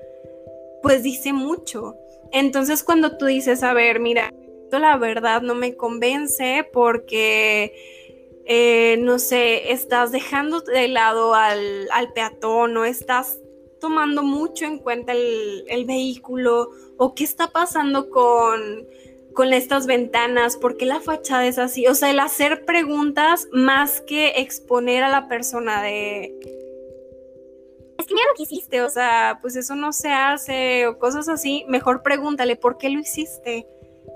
[0.82, 1.96] pues dice mucho.
[2.32, 4.32] Entonces cuando tú dices, a ver, mira,
[4.78, 7.74] la verdad no me convence porque,
[8.44, 13.38] eh, no sé, estás dejando de lado al, al peatón o estás
[13.84, 18.88] tomando mucho en cuenta el, vehículo o qué está pasando con,
[19.34, 21.86] con estas ventanas, por qué la fachada es así.
[21.86, 26.34] O sea, el hacer preguntas más que exponer a la persona de...
[27.98, 31.28] Es que mira lo que hiciste, o sea, pues eso no se hace o cosas
[31.28, 31.66] así.
[31.68, 33.66] Mejor pregúntale, ¿por qué lo hiciste?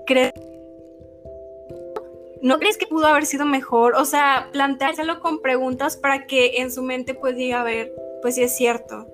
[0.07, 0.33] ¿Crees
[2.41, 3.93] ¿No crees que pudo haber sido mejor?
[3.93, 8.33] O sea, planteárselo con preguntas para que en su mente pues diga, a ver, pues
[8.33, 9.05] sí es cierto.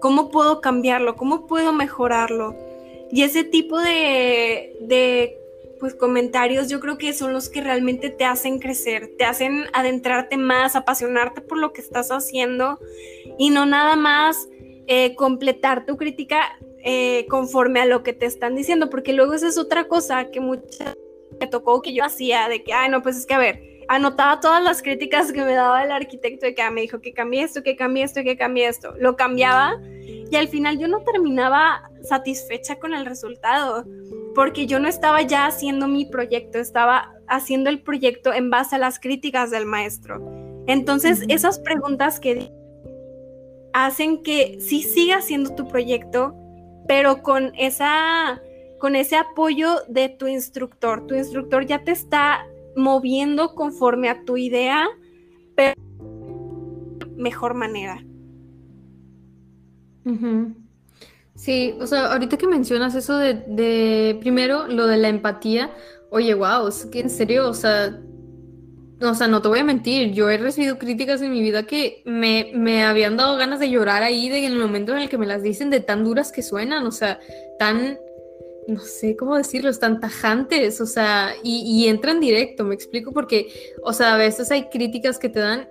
[0.00, 1.16] ¿Cómo puedo cambiarlo?
[1.16, 2.54] ¿Cómo puedo mejorarlo?
[3.10, 5.38] Y ese tipo de,
[5.78, 10.36] pues, comentarios yo creo que son los que realmente te hacen crecer, te hacen adentrarte
[10.36, 12.78] más, apasionarte por lo que estás haciendo
[13.38, 14.48] y no nada más
[14.86, 19.48] eh, completar tu crítica eh, conforme a lo que te están diciendo, porque luego esa
[19.48, 20.94] es otra cosa que mucha
[21.40, 24.40] me tocó que yo hacía, de que, ay, no, pues es que a ver, anotaba
[24.40, 27.42] todas las críticas que me daba el arquitecto de que ah, me dijo que cambié
[27.42, 28.94] esto, que cambié esto, que cambié esto.
[28.98, 29.80] Lo cambiaba
[30.30, 33.84] y al final yo no terminaba satisfecha con el resultado
[34.34, 38.78] porque yo no estaba ya haciendo mi proyecto, estaba haciendo el proyecto en base a
[38.78, 40.20] las críticas del maestro.
[40.66, 42.52] Entonces, esas preguntas que
[43.72, 46.34] hacen que sí siga haciendo tu proyecto,
[46.86, 48.40] pero con esa
[48.78, 51.06] con ese apoyo de tu instructor.
[51.06, 54.86] Tu instructor ya te está moviendo conforme a tu idea,
[55.56, 55.74] pero
[57.16, 58.04] mejor manera.
[61.34, 65.72] Sí, o sea, ahorita que mencionas eso de, primero lo de la empatía,
[66.10, 68.00] oye, wow, es que en serio, o sea,
[69.00, 72.02] o sea, no te voy a mentir, yo he recibido críticas en mi vida que
[72.06, 75.18] me, me habían dado ganas de llorar ahí de, en el momento en el que
[75.18, 77.18] me las dicen de tan duras que suenan, o sea,
[77.58, 77.98] tan
[78.68, 83.48] no sé cómo decirlo, están tajantes, o sea, y, entran directo, me explico, porque,
[83.82, 85.68] o sea, a veces hay críticas que te dan,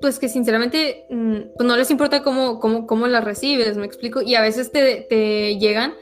[0.00, 4.22] pues que sinceramente mm, pues no les importa cómo, cómo, cómo las recibes, me explico,
[4.22, 5.94] y a veces te, te llegan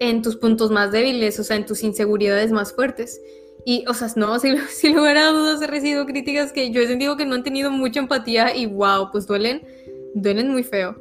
[0.00, 3.20] en tus puntos más débiles, o sea, en tus inseguridades más fuertes.
[3.64, 6.86] Y, o sea, no, sin, sin lugar a dudas he recibido críticas que yo he
[6.86, 9.62] sentido que no han tenido mucha empatía y wow, pues duelen,
[10.14, 10.96] duelen muy feo.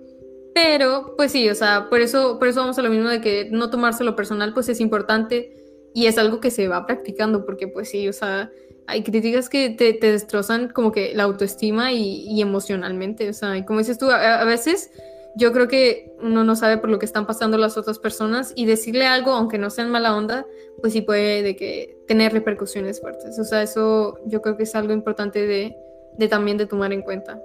[0.61, 3.47] Pero, pues sí, o sea, por eso, por eso vamos a lo mismo de que
[3.49, 5.55] no tomárselo personal, pues es importante
[5.93, 8.51] y es algo que se va practicando, porque pues sí, o sea,
[8.85, 13.79] hay críticas que te, destrozan como que la autoestima y, emocionalmente, o sea, y como
[13.79, 14.91] dices tú, a, veces
[15.37, 18.65] yo creo que uno no sabe por lo que están pasando las otras personas y
[18.65, 20.45] decirle algo, aunque no sea en mala onda,
[20.81, 24.75] pues sí puede de que tener repercusiones fuertes, o sea, eso yo creo que es
[24.75, 25.77] algo importante de,
[26.17, 27.41] de también de tomar en cuenta.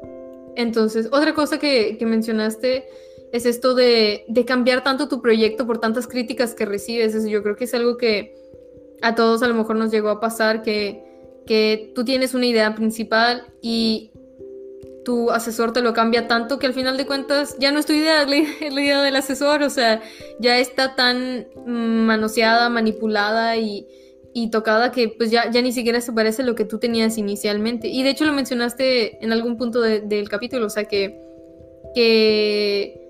[0.56, 2.84] Entonces, otra cosa que, mencionaste
[3.32, 7.14] es esto de, cambiar tanto tu proyecto por tantas críticas que recibes.
[7.28, 8.34] yo creo que es algo que
[9.02, 11.04] a todos a lo mejor nos llegó a pasar, que,
[11.46, 14.12] que tú tienes una idea principal y
[15.04, 17.92] tu asesor te lo cambia tanto que al final de cuentas ya no es tu
[17.92, 18.22] idea,
[18.60, 20.02] es la idea del asesor, o sea,
[20.40, 23.86] ya está tan manoseada, manipulada y
[24.36, 27.16] y tocada que pues ya, ya ni siquiera se parece a lo que tú tenías
[27.18, 27.86] inicialmente.
[27.86, 31.20] Y de hecho lo mencionaste en algún punto del capítulo, o sea que,
[31.94, 33.00] que,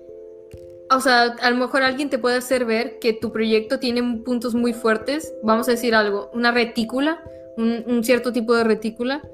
[0.91, 4.53] o sea, a lo mejor alguien te puede hacer ver que tu proyecto tiene puntos
[4.53, 7.23] muy fuertes, vamos a decir algo, una retícula,
[7.57, 9.27] un, cierto tipo de retícula.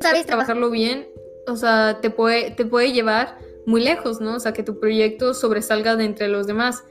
[0.00, 1.06] Sabes trabajarlo bien,
[1.46, 4.34] o sea, te puede, te puede llevar muy lejos, ¿no?
[4.34, 6.82] O sea, que tu proyecto sobresalga de entre los demás.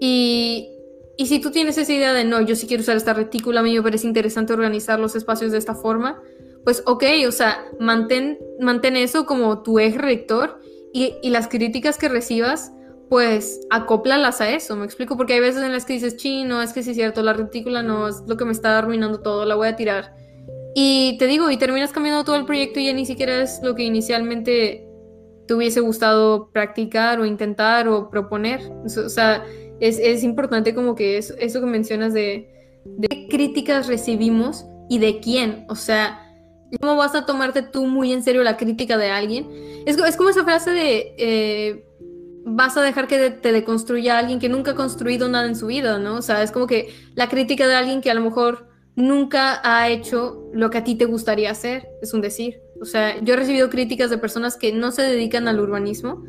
[0.00, 0.75] Y,
[1.16, 3.62] y si tú tienes esa idea de no, yo sí quiero usar esta retícula, a
[3.62, 6.20] mí me parece interesante organizar los espacios de esta forma,
[6.64, 10.60] pues ok, o sea, mantén, mantén eso como tu eje rector
[10.92, 12.72] y, y las críticas que recibas,
[13.08, 16.72] pues acóplalas a eso, me explico, porque hay veces en las que dices, chino, es
[16.72, 19.54] que sí es cierto, la retícula no es lo que me está arruinando todo, la
[19.54, 20.14] voy a tirar.
[20.74, 23.74] Y te digo, y terminas cambiando todo el proyecto y ya ni siquiera es lo
[23.74, 24.86] que inicialmente
[25.46, 28.60] te hubiese gustado practicar o intentar o proponer.
[28.84, 29.44] O sea,
[29.80, 32.48] es, importante como que eso, que mencionas de,
[32.84, 35.66] de críticas recibimos y de quién.
[35.68, 36.20] O sea,
[36.80, 39.48] ¿cómo vas a tomarte tú muy en serio la crítica de alguien?
[39.86, 41.14] Es, es como esa frase de...
[41.18, 41.82] Eh,
[42.48, 45.98] vas a dejar que te deconstruya alguien que nunca ha construido nada en su vida,
[45.98, 46.16] ¿no?
[46.16, 49.88] O sea, es como que la crítica de alguien que a lo mejor nunca ha
[49.88, 52.60] hecho lo que a ti te gustaría hacer, es un decir.
[52.80, 56.24] O sea, yo he recibido críticas de personas que no se dedican al urbanismo,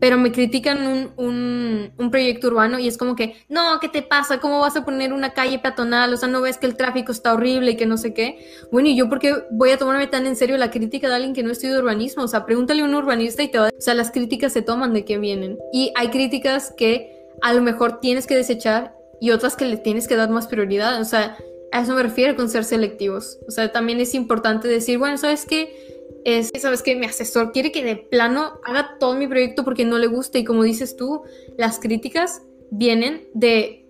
[0.00, 0.86] pero me critican
[1.16, 4.40] un, un, proyecto urbano y es como que, no, ¿qué te pasa?
[4.40, 6.12] ¿Cómo vas a poner una calle peatonal?
[6.12, 8.44] O sea, ¿no ves que el tráfico está horrible y que no sé qué?
[8.72, 11.34] Bueno, ¿y yo por qué voy a tomarme tan en serio la crítica de alguien
[11.34, 12.24] que no estudia urbanismo?
[12.24, 13.68] O sea, pregúntale a un urbanista y te va a...
[13.68, 15.58] O sea, las críticas se toman de qué vienen.
[15.72, 20.08] Y hay críticas que a lo mejor tienes que desechar y otras que le tienes
[20.08, 21.00] que dar más prioridad.
[21.00, 21.36] O sea,
[21.72, 23.38] a eso me refiero con ser selectivos.
[23.46, 25.99] O sea, también es importante decir, bueno, ¿sabes qué?
[26.24, 29.98] Es, sabes que mi asesor quiere que de plano haga todo mi proyecto porque no
[29.98, 31.22] le gusta y como dices tú,
[31.56, 33.88] las críticas vienen de,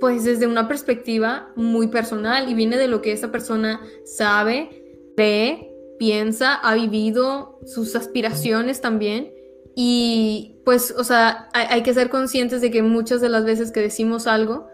[0.00, 5.70] pues desde una perspectiva muy personal y viene de lo que esa persona sabe, ve,
[5.98, 9.32] piensa, ha vivido, sus aspiraciones también.
[9.76, 13.80] Y pues, o sea, hay que ser conscientes de que muchas de las veces que
[13.80, 14.66] decimos algo,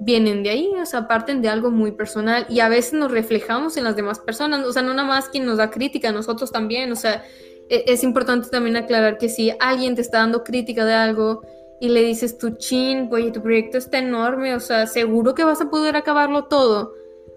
[0.00, 3.76] vienen de ahí, o sea, parten de algo muy personal y a veces nos reflejamos
[3.76, 6.92] en las demás personas, o sea, no nada más quien nos da crítica, nosotros también,
[6.92, 7.24] o sea,
[7.68, 11.42] e, es importante también aclarar que si alguien te está dando crítica de algo
[11.80, 15.60] y le dices tu chin, oye, tu proyecto está enorme, o sea, seguro que vas
[15.60, 16.92] a poder acabarlo todo.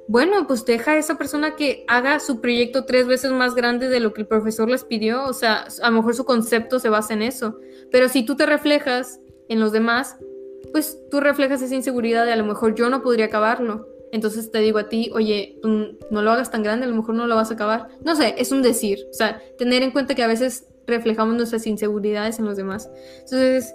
[0.07, 3.99] Bueno, pues deja a esa persona que haga su proyecto tres veces más grande de
[3.99, 7.13] lo que el profesor les pidió, o sea, a lo mejor su concepto se basa
[7.13, 7.57] en eso,
[7.91, 10.17] pero si tú te reflejas en los demás,
[10.71, 13.87] pues tú reflejas esa inseguridad de a lo mejor yo no podría acabarlo.
[14.11, 17.27] Entonces te digo a ti, oye, no lo hagas tan grande, a lo mejor no
[17.27, 17.87] lo vas a acabar.
[18.03, 18.99] No sé, es un decir.
[19.09, 22.89] O sea, tener en cuenta que a veces reflejamos nuestras inseguridades en los demás.
[23.21, 23.73] Entonces,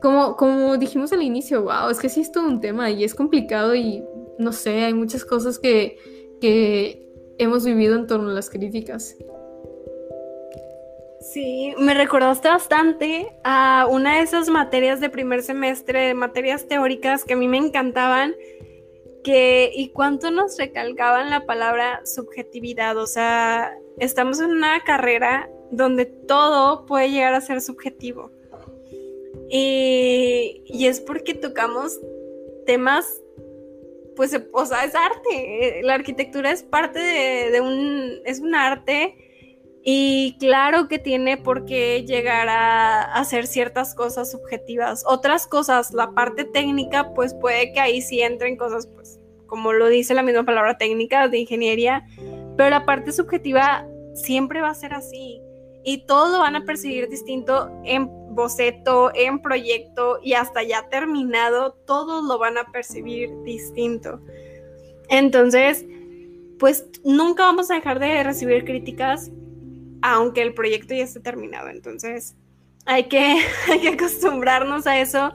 [0.00, 3.14] como, como dijimos al inicio, wow, es que sí es todo un tema y es
[3.14, 4.02] complicado y
[4.38, 5.98] no sé, hay muchas cosas que,
[6.40, 7.06] que
[7.38, 9.16] hemos vivido en torno a las críticas.
[11.32, 17.32] Sí, me recordaste bastante a una de esas materias de primer semestre, materias teóricas que
[17.32, 18.34] a mí me encantaban,
[19.22, 26.04] que y cuánto nos recalcaban la palabra subjetividad, o sea, estamos en una carrera donde
[26.04, 28.30] todo puede llegar a ser subjetivo.
[29.48, 31.98] Y, es porque tocamos
[32.66, 33.22] temas,
[34.14, 39.16] pues, o sea, es arte, la arquitectura es parte de, de un, es un arte
[39.86, 45.04] y claro que tiene por qué llegar a hacer ciertas cosas subjetivas.
[45.06, 49.88] Otras cosas, la parte técnica, pues puede que ahí sí entren cosas, pues, como lo
[49.88, 52.02] dice la misma palabra técnica de ingeniería,
[52.56, 55.42] pero la parte subjetiva siempre va a ser así.
[55.84, 61.74] Y todos lo van a percibir distinto en boceto, en proyecto y hasta ya terminado,
[61.84, 64.18] todos lo van a percibir distinto.
[65.10, 65.84] Entonces,
[66.58, 69.30] pues nunca vamos a dejar de recibir críticas
[70.06, 71.70] aunque el proyecto ya esté terminado.
[71.70, 72.36] Entonces,
[72.84, 73.38] hay que,
[73.80, 75.32] que acostumbrarnos a eso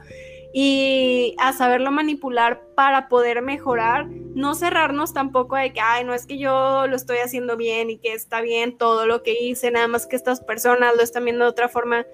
[0.54, 6.28] y a saberlo manipular para poder mejorar, no cerrarnos tampoco de que, ay, no es
[6.28, 9.88] que yo lo estoy haciendo bien y que está bien todo lo que hice, nada
[9.88, 12.06] más que estas personas lo están viendo de otra forma.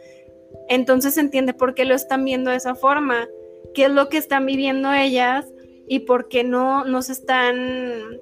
[0.69, 3.27] Entonces entiende por qué lo están viendo de esa forma,
[3.73, 5.45] qué es lo que están viviendo ellas
[5.89, 8.17] y por qué no, no se están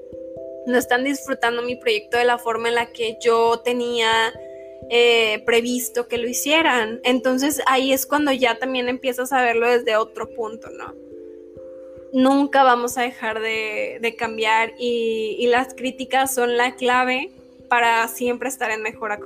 [0.66, 4.34] no están disfrutando mi proyecto de la forma en la que yo tenía
[4.90, 7.00] eh, previsto que lo hicieran.
[7.04, 10.94] Entonces ahí es cuando ya también empiezas a verlo desde otro punto, ¿no?
[12.14, 17.32] Nunca vamos a dejar de, cambiar y, las críticas son la clave
[17.70, 19.20] para siempre estar en mejora.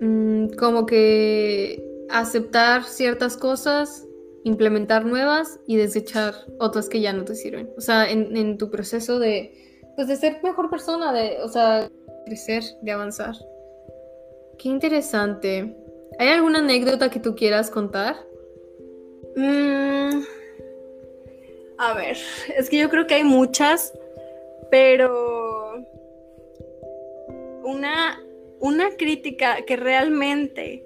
[0.00, 4.08] Mm, como que aceptar ciertas cosas,
[4.42, 7.70] implementar nuevas y desechar otras que ya no te sirven.
[7.76, 9.61] O sea, en tu proceso de,
[9.96, 11.88] pues de ser mejor persona, de, o sea,
[12.26, 13.34] crecer, de avanzar.
[14.58, 15.76] Qué interesante.
[16.18, 18.16] ¿Hay alguna anécdota que tú quieras contar?
[19.36, 20.22] Mm,
[21.78, 22.16] a ver,
[22.56, 23.92] es que yo creo que hay muchas,
[24.70, 25.84] pero
[27.64, 28.22] una,
[28.60, 30.84] una crítica que realmente,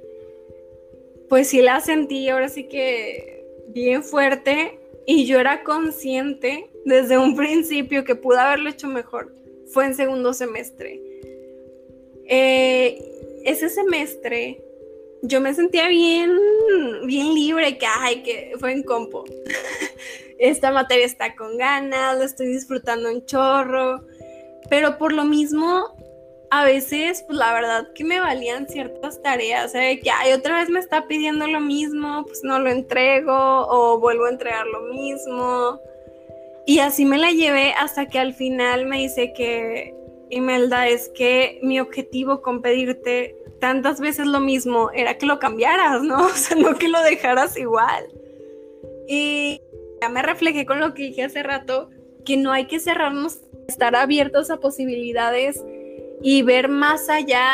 [1.28, 7.34] pues sí la sentí ahora sí que bien fuerte y yo era consciente desde un
[7.34, 9.34] principio que pude haberlo hecho mejor.
[9.72, 11.02] Fue en segundo semestre.
[12.28, 12.98] Eh,
[13.44, 14.62] ese semestre
[15.22, 16.30] yo me sentía bien,
[17.04, 19.24] bien libre, que, ay, que fue en compo.
[20.38, 24.06] Esta materia está con ganas, lo estoy disfrutando un chorro,
[24.70, 25.86] pero por lo mismo,
[26.52, 30.68] a veces, pues la verdad que me valían ciertas tareas, o que, ay, otra vez
[30.68, 35.80] me está pidiendo lo mismo, pues no lo entrego, o vuelvo a entregar lo mismo.
[36.66, 39.94] Y así me la llevé hasta que al final me dice que,
[40.30, 46.02] Imelda, es que mi objetivo con pedirte tantas veces lo mismo era que lo cambiaras,
[46.02, 46.26] ¿no?
[46.26, 48.08] O sea, no que lo dejaras igual.
[49.08, 49.60] Y
[50.02, 51.90] ya me reflejé con lo que dije hace rato,
[52.24, 55.64] que no hay que cerrarnos, estar abiertos a posibilidades
[56.20, 57.48] y ver más allá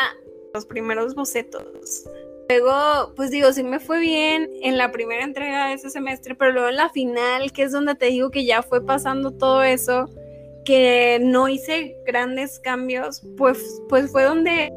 [0.53, 2.05] los primeros bocetos.
[2.53, 6.51] Luego, pues digo, sí me fue bien en la primera entrega de ese semestre, pero
[6.51, 10.05] luego en la final, que es donde te digo que ya fue pasando todo eso,
[10.63, 14.71] que no hice grandes cambios, pues, pues fue donde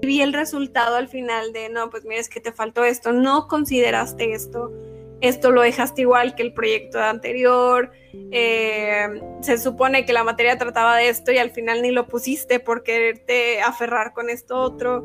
[0.00, 3.48] vi el resultado al final de, no, pues mira, es que te faltó esto, no
[3.48, 4.72] consideraste esto,
[5.20, 7.90] esto lo dejaste igual que el proyecto anterior,
[8.30, 9.08] eh,
[9.40, 12.84] se supone que la materia trataba de esto y al final ni lo pusiste por
[12.84, 15.04] quererte aferrar con esto otro.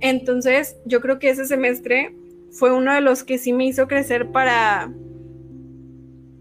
[0.00, 2.14] Entonces, yo creo que ese semestre
[2.50, 4.92] fue uno de los que sí me hizo crecer para,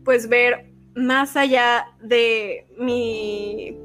[0.04, 3.78] pues, ver más allá de mi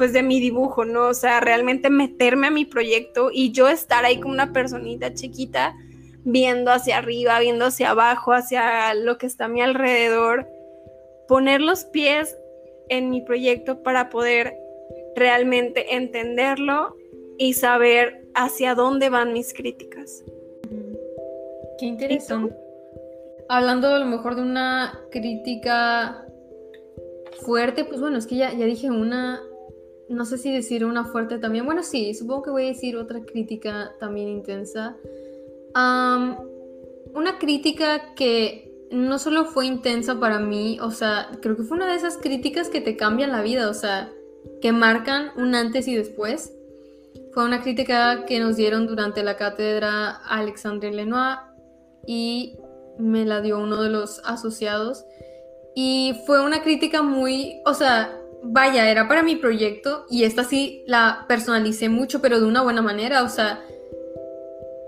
[0.00, 1.08] pues de mi dibujo, ¿no?
[1.08, 5.76] O sea, realmente meterme a mi proyecto y yo estar ahí como una personita chiquita
[6.24, 10.48] viendo hacia arriba, viendo hacia abajo, hacia lo que está a mi alrededor,
[11.28, 12.34] poner los pies
[12.88, 14.56] en mi proyecto para poder
[15.16, 16.96] realmente entenderlo
[17.36, 20.24] y saber hacia dónde van mis críticas.
[21.78, 22.54] Qué interesante.
[23.48, 26.26] Hablando a lo mejor de una crítica
[27.44, 29.40] fuerte, pues bueno, es que ya, ya dije una
[30.10, 31.64] no sé si decir una fuerte también.
[31.64, 34.96] Bueno, sí, supongo que voy a decir otra crítica también intensa.
[35.72, 41.86] una crítica que no solo fue intensa para mí, o sea, creo que fue una
[41.86, 44.12] de esas críticas que te cambian la vida, o sea,
[44.60, 46.52] que marcan un antes y después.
[47.32, 51.38] Fue una crítica que nos dieron durante la cátedra Alexandre Lenoir
[52.04, 52.58] y
[52.98, 55.04] me la dio uno de los asociados.
[55.76, 58.12] Y fue una crítica muy, o sea,
[58.42, 62.82] vaya, era para mi proyecto y esta sí la personalicé mucho, pero de una buena
[62.82, 63.22] manera.
[63.22, 63.64] O sea,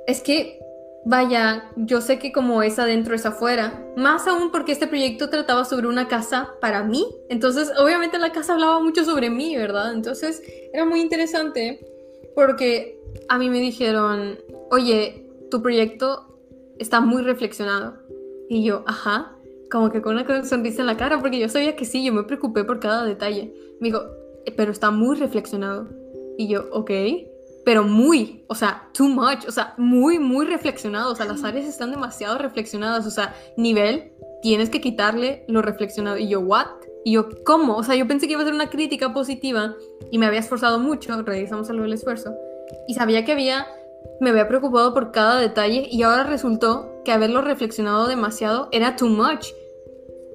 [0.09, 0.59] es que,
[1.05, 3.86] vaya, yo sé que como es adentro es afuera.
[3.97, 7.07] Más aún porque este proyecto trataba sobre una casa para mí.
[7.28, 9.93] Entonces, obviamente la casa hablaba mucho sobre mí, ¿verdad?
[9.93, 11.91] Entonces, era muy interesante
[12.34, 14.38] porque a mí me dijeron,
[14.70, 16.38] oye, tu proyecto
[16.78, 17.94] está muy reflexionado.
[18.48, 19.36] Y yo, ajá
[19.72, 22.24] como que con una sonrisa en la cara, porque yo sabía que sí, yo me
[22.24, 23.54] preocupé por cada detalle.
[23.80, 24.02] Me dijo,
[24.44, 25.88] eh, pero está muy reflexionado.
[26.36, 26.90] Y yo, ok,
[27.64, 31.12] pero muy, o sea, too much, o sea, muy, muy reflexionado.
[31.12, 33.06] O sea, las áreas están demasiado reflexionadas.
[33.06, 34.12] O sea, nivel,
[34.42, 36.18] tienes que quitarle lo reflexionado.
[36.18, 36.66] Y yo, what?
[37.05, 37.76] Y yo, ¿cómo?
[37.76, 39.76] O sea, yo pensé que iba a ser una crítica positiva
[40.11, 42.34] y me había esforzado mucho, revisamos algo del esfuerzo,
[42.86, 43.66] y sabía que había,
[44.20, 49.09] me había preocupado por cada detalle y ahora resultó que haberlo reflexionado demasiado era too
[49.09, 49.48] much.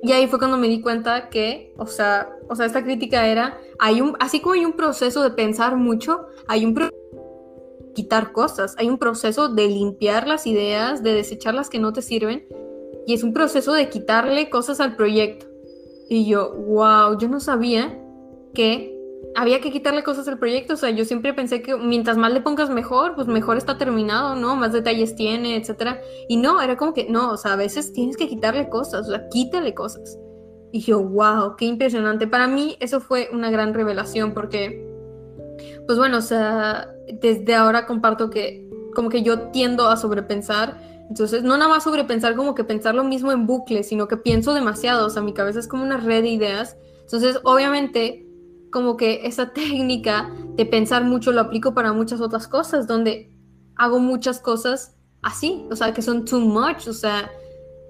[0.03, 3.59] Y ahí fue cuando me di cuenta que, o sea, o sea, esta crítica era,
[3.79, 8.31] hay un, así como hay un proceso de pensar mucho, hay un proceso de quitar
[8.31, 12.47] cosas, hay un proceso de limpiar las ideas, de desechar las que no te sirven,
[13.07, 15.47] y es un proceso de quitarle cosas al proyecto.
[16.09, 17.99] Y yo, wow, yo no sabía
[18.53, 18.93] que
[19.35, 22.41] había que quitarle cosas al proyecto, o sea, yo siempre pensé que mientras más le
[22.41, 24.55] pongas mejor, pues mejor está terminado, ¿no?
[24.55, 25.99] Más detalles tiene, etcétera.
[26.27, 29.11] Y no, era como que, no, o sea, a veces tienes que quitarle cosas, o
[29.11, 30.17] sea, quítale cosas.
[30.71, 32.27] Y yo, wow, qué impresionante.
[32.27, 34.85] Para mí eso fue una gran revelación porque,
[35.85, 36.89] pues bueno, o sea,
[37.21, 40.81] desde ahora comparto que como que yo tiendo a sobrepensar.
[41.09, 44.53] Entonces, no nada más sobrepensar como que pensar lo mismo en bucle, sino que pienso
[44.53, 46.77] demasiado, o sea, mi cabeza es como una red de ideas.
[47.01, 48.27] Entonces, obviamente,
[48.71, 53.31] como que esa técnica de pensar mucho lo aplico para muchas otras cosas, donde
[53.75, 57.31] hago muchas cosas así, o sea, que son too much, o sea,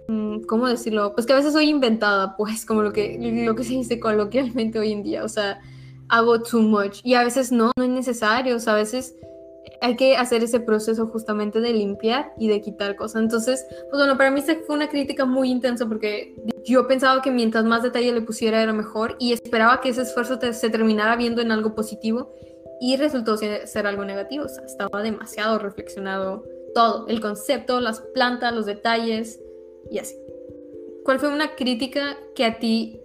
[0.07, 1.13] mm, ¿cómo decirlo?
[1.13, 4.79] Pues que a veces soy inventada, pues, como lo que, lo que se dice coloquialmente
[4.79, 5.59] hoy en día, o sea,
[6.09, 9.15] hago too much y a veces no, no es necesario, o sea, a veces
[9.81, 13.21] hay que hacer ese proceso justamente de limpiar y de quitar cosas.
[13.21, 17.65] Entonces, pues bueno, para mí fue una crítica muy intensa porque yo pensaba que mientras
[17.65, 21.51] más detalle le pusiera era mejor y esperaba que ese esfuerzo se terminara viendo en
[21.51, 22.33] algo positivo
[22.79, 24.45] y resultó ser, algo negativo.
[24.45, 29.39] O sea, estaba demasiado reflexionado todo, el concepto, las plantas, los detalles
[29.91, 30.15] y así.
[31.03, 32.99] ¿Cuál fue una crítica que a ti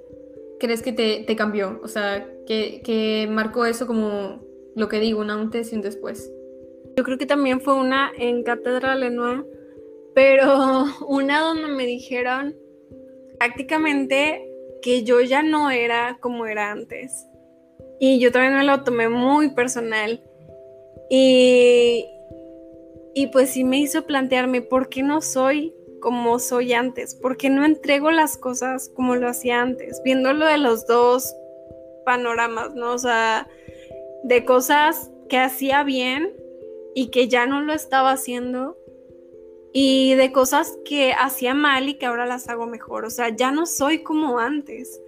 [0.58, 1.80] crees que te, te cambió?
[1.82, 4.40] O sea, que, que marcó eso como
[4.74, 6.30] lo que digo, un antes y un después.
[6.96, 9.46] Yo creo que también fue una en Cátedra Lenoir,
[10.14, 12.56] pero una donde me dijeron
[13.38, 14.48] prácticamente
[14.82, 17.26] que yo ya no era como era antes.
[17.98, 20.20] Y yo también me lo tomé muy personal.
[21.08, 22.06] Y,
[23.14, 27.48] y pues sí me hizo plantearme por qué no soy como soy antes, por qué
[27.48, 31.32] no entrego las cosas como lo hacía antes, viéndolo de los dos
[32.04, 32.94] panoramas, ¿no?
[32.94, 33.46] O sea,
[34.24, 36.32] de cosas que hacía bien
[36.94, 38.76] y que ya no lo estaba haciendo
[39.72, 43.04] y de cosas que hacía mal y que ahora las hago mejor.
[43.04, 45.00] O sea, ya no soy como antes.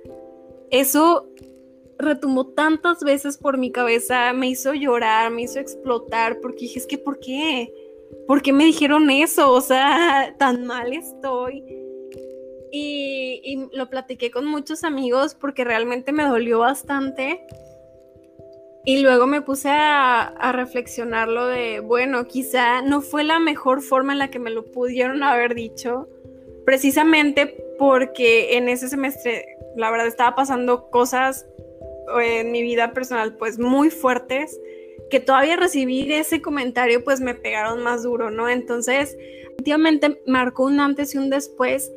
[0.71, 1.29] Eso
[1.99, 6.87] retumbó tantas veces por mi cabeza, me hizo llorar, me hizo explotar, porque dije, es
[6.87, 7.73] que, ¿por qué?
[8.27, 9.53] ¿Por qué me dijeron eso?
[9.53, 11.63] O sea, tan mal estoy.
[12.73, 17.41] Y, y lo platiqué con muchos amigos porque realmente me dolió bastante.
[18.87, 24.13] Y luego me puse a, reflexionar lo de, bueno, quizá no fue la mejor forma
[24.13, 26.07] en la que me lo pudieron haber dicho,
[26.67, 31.47] precisamente porque en ese semestre, la verdad, estaba pasando cosas
[32.21, 34.61] en mi vida personal, pues muy fuertes,
[35.11, 38.51] que todavía recibir ese comentario, pues me pegaron más duro, ¿no?
[38.51, 39.17] Entonces,
[39.53, 41.91] efectivamente marcó un antes y un después.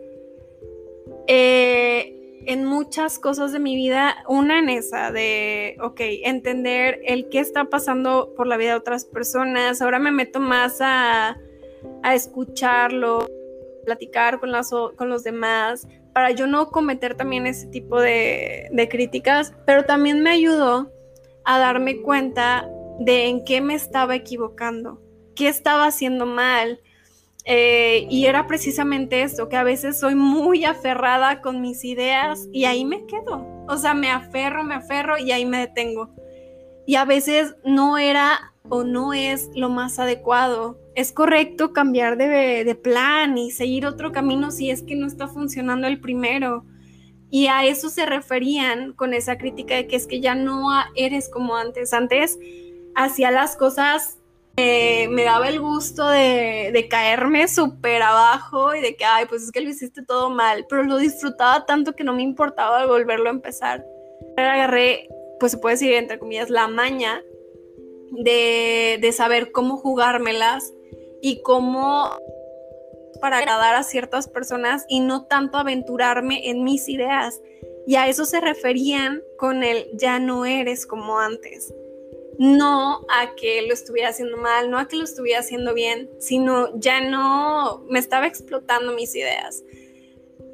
[1.28, 2.17] Eh,
[2.48, 7.66] en muchas cosas de mi vida, una en esa de, ok, entender el qué está
[7.66, 11.38] pasando por la vida de otras personas, ahora me meto más a,
[12.04, 13.28] a escucharlo,
[13.84, 18.88] platicar con, las, con los demás, para yo no cometer también ese tipo de, de
[18.88, 20.90] críticas, pero también me ayudó
[21.44, 22.70] a darme cuenta
[23.00, 25.02] de en qué me estaba equivocando,
[25.36, 26.80] qué estaba haciendo mal,
[27.50, 32.66] eh, y era precisamente esto, que a veces soy muy aferrada con mis ideas y
[32.66, 33.48] ahí me quedo.
[33.70, 36.10] O sea, me aferro, me aferro y ahí me detengo.
[36.86, 40.78] Y a veces no era o no es lo más adecuado.
[40.94, 45.30] Es correcto cambiar de, de plan y seguir otro camino si es que no está
[45.30, 46.66] funcionando el primero.
[47.30, 51.30] Y a eso se referían con esa crítica de que es que ya no eres
[51.30, 51.94] como antes.
[51.94, 52.40] Antes
[52.94, 54.20] hacía las cosas
[54.58, 59.62] me daba el gusto de, caerme súper abajo y de que, ay, pues es que
[59.62, 63.86] lo hiciste todo mal, pero lo disfrutaba tanto que no me importaba volverlo a empezar.
[64.36, 67.22] Agarré, pues se puede decir, entre comillas, la maña
[68.12, 70.74] de, de saber cómo jugármelas
[71.22, 72.10] y cómo
[73.22, 77.42] para agradar a ciertas personas y no tanto aventurarme en mis ideas.
[77.86, 81.74] Y a eso se referían con el ya no eres como antes
[82.40, 86.78] no a que lo estuviera haciendo mal, no a que lo estuviera haciendo bien, sino
[86.80, 89.64] ya no me estaba explotando mis ideas.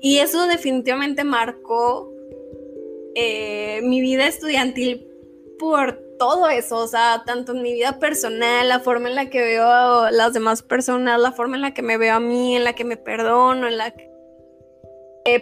[0.01, 2.11] Y eso definitivamente marcó
[3.15, 5.07] eh, mi vida estudiantil
[5.59, 9.41] por todo eso, o sea, tanto en mi vida personal, la forma en la que
[9.41, 12.63] veo a las demás personas, la forma en la que me veo a mí, en
[12.63, 14.12] la que me perdono, en la que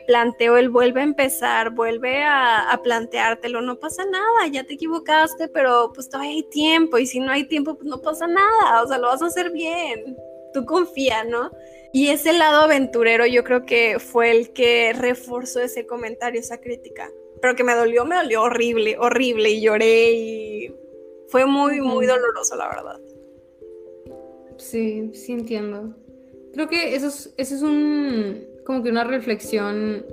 [0.06, 5.92] planteo el vuelve a empezar, vuelve a, planteártelo, no pasa nada, ya te equivocaste, pero
[5.94, 8.98] pues todavía hay tiempo y si no hay tiempo, pues no pasa nada, o sea,
[9.00, 10.18] lo vas a hacer bien,
[10.54, 11.52] tú confía, ¿no?
[11.94, 17.10] Y ese lado aventurero yo creo que fue el que reforzó ese comentario, esa crítica,
[17.42, 20.76] pero que me dolió, me dolió horrible, horrible y lloré y
[21.28, 23.02] fue muy, muy doloroso, la verdad.
[24.58, 25.96] Sí, sí entiendo.
[26.54, 30.06] Creo que eso es, eso es un, como que una reflexión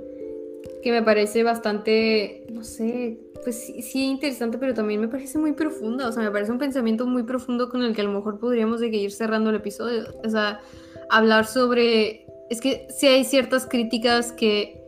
[0.81, 6.07] que me parece bastante, no sé, pues sí, interesante, pero también me parece muy profunda,
[6.07, 8.79] o sea, me parece un pensamiento muy profundo con el que a lo mejor podríamos
[8.79, 10.61] de ir cerrando el episodio, o sea,
[11.09, 14.81] hablar sobre, es que sí hay ciertas críticas que,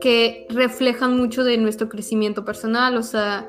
[0.00, 3.48] que reflejan mucho de nuestro crecimiento personal, o sea,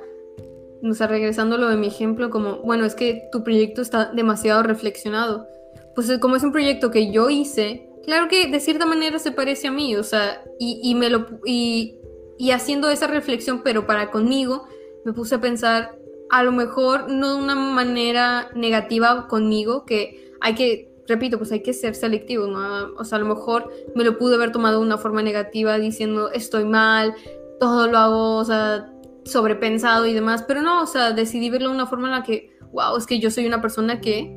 [0.84, 4.12] o sea, regresando a lo de mi ejemplo, como, bueno, es que tu proyecto está
[4.12, 5.48] demasiado reflexionado,
[5.94, 9.68] pues como es un proyecto que yo hice, claro que de cierta manera se parece
[9.68, 11.96] a mí, o sea, y, me lo y,
[12.38, 14.68] y, haciendo esa reflexión, pero para conmigo,
[15.06, 15.98] me puse a pensar,
[16.30, 21.62] a lo mejor no de una manera negativa conmigo, que hay que, repito, pues hay
[21.62, 22.94] que ser selectivo, ¿no?
[22.98, 26.32] O sea, a lo mejor me lo pude haber tomado de una forma negativa diciendo
[26.32, 27.16] estoy mal,
[27.60, 28.92] todo lo hago, o sea,
[29.26, 32.58] sobrepensado y demás, pero no, o sea, decidí verlo de una forma en la que,
[32.72, 34.36] wow, es que yo soy una persona que,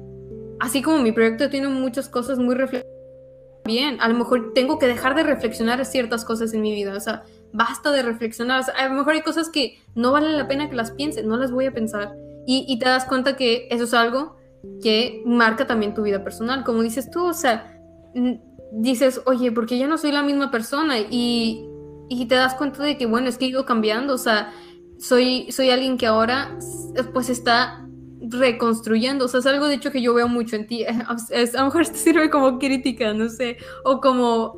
[0.60, 2.93] así como mi proyecto tiene muchas cosas muy reflexivas,
[3.64, 7.00] bien, a lo mejor tengo que dejar de reflexionar ciertas cosas en mi vida, o
[7.00, 10.48] sea, basta de reflexionar, o sea, a lo mejor hay cosas que no valen la
[10.48, 12.14] pena que las pienses, no las voy a pensar,
[12.46, 14.36] y, te das cuenta que eso es algo
[14.82, 17.80] que marca también tu vida personal, como dices tú, o sea,
[18.72, 21.66] dices, oye, porque ya no soy la misma persona, y,
[22.10, 24.52] y te das cuenta de que, bueno, es que he ido cambiando, o sea,
[24.98, 26.58] soy, soy alguien que ahora,
[27.14, 27.88] pues está
[28.20, 29.24] reconstruyendo.
[29.24, 30.84] O sea, es algo de hecho que yo veo mucho en ti.
[30.84, 31.16] a
[31.58, 34.56] lo mejor te sirve como crítica, no sé, o como,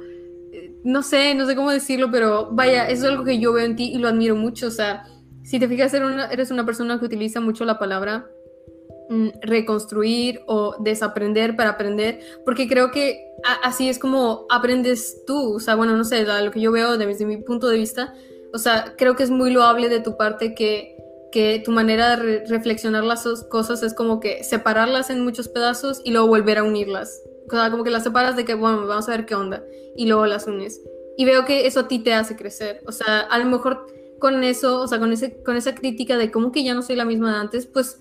[0.53, 3.77] eh, no sé, no sé cómo decirlo, pero vaya, es algo que yo veo en
[3.77, 4.69] ti y lo admiro mucho.
[4.69, 5.05] O sea,
[5.43, 8.29] si te fijas, eres una, eres una persona que utiliza mucho la palabra
[9.11, 13.21] mm, reconstruir o desaprender para aprender, porque creo que
[13.63, 15.55] así es como aprendes tú.
[15.55, 18.15] O sea, bueno, no sé, lo que yo veo desde mi punto de vista.
[18.53, 20.96] O sea, creo que es muy loable de tu parte que
[21.65, 26.29] tu manera de reflexionar las cosas es como que separarlas en muchos pedazos y luego
[26.29, 27.23] volver a unirlas.
[27.47, 29.63] O sea, como que las separas de que, bueno, vamos a ver qué onda,
[29.97, 30.81] y luego las unes.
[31.17, 32.83] Y veo que eso a ti te hace crecer.
[32.87, 33.87] O sea, a lo mejor
[34.19, 36.97] con eso, o sea, con, ese, con esa crítica de como que ya no soy
[36.97, 38.01] la misma de antes, pues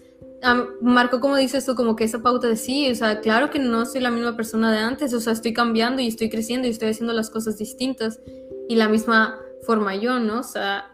[0.81, 3.85] marco, como dices tú, como que esa pauta de sí, o sea, claro que no
[3.85, 6.89] soy la misma persona de antes, o sea, estoy cambiando y estoy creciendo y estoy
[6.89, 8.19] haciendo las cosas distintas
[8.69, 10.41] y la misma forma yo, ¿no?
[10.41, 10.91] O sea,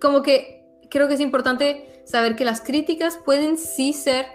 [0.00, 0.59] como que
[0.90, 4.26] creo que es importante saber que las críticas pueden sí ser,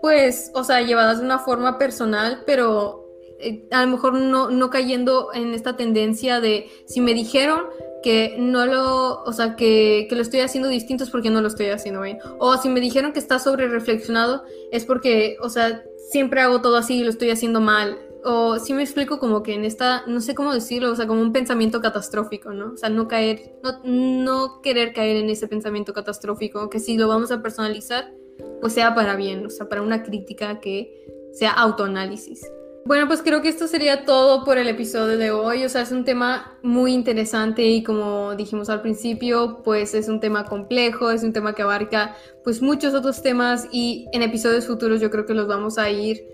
[0.00, 3.08] pues, o sea, llevadas de una forma personal, pero
[3.38, 7.62] eh, a lo mejor no, no cayendo en esta tendencia de si me dijeron
[8.02, 11.46] que no lo, o sea, que, que, lo estoy haciendo distinto es porque no lo
[11.48, 12.18] estoy haciendo bien.
[12.38, 14.42] O si me dijeron que está sobre reflexionado
[14.72, 18.72] es porque, o sea, siempre hago todo así y lo estoy haciendo mal o si
[18.72, 21.80] me explico como que en esta, no sé cómo decirlo, o sea, como un pensamiento
[21.80, 22.72] catastrófico, ¿no?
[22.72, 27.08] O sea, no caer, no, no querer caer en ese pensamiento catastrófico, que si lo
[27.08, 28.12] vamos a personalizar,
[28.60, 32.46] pues sea para bien, o sea, para una crítica que sea autoanálisis.
[32.84, 35.64] Bueno, pues creo que esto sería todo por el episodio de hoy.
[35.64, 40.18] O sea, es un tema muy interesante y como dijimos al principio, pues es un
[40.18, 45.00] tema complejo, es un tema que abarca pues muchos otros temas y en episodios futuros
[45.00, 46.26] yo creo que los vamos a ir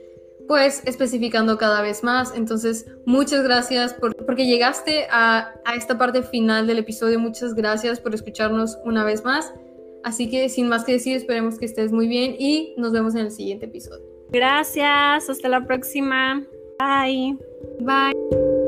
[0.49, 2.35] pues especificando cada vez más.
[2.35, 7.21] Entonces, muchas gracias por, porque llegaste a, a esta parte final del episodio.
[7.21, 9.53] Muchas gracias por escucharnos una vez más.
[10.03, 13.27] Así que sin más que decir, esperemos que estés muy bien y nos vemos en
[13.27, 14.05] el siguiente episodio.
[14.31, 16.45] Gracias, hasta la próxima.
[16.79, 17.37] Bye.
[17.81, 18.68] Bye.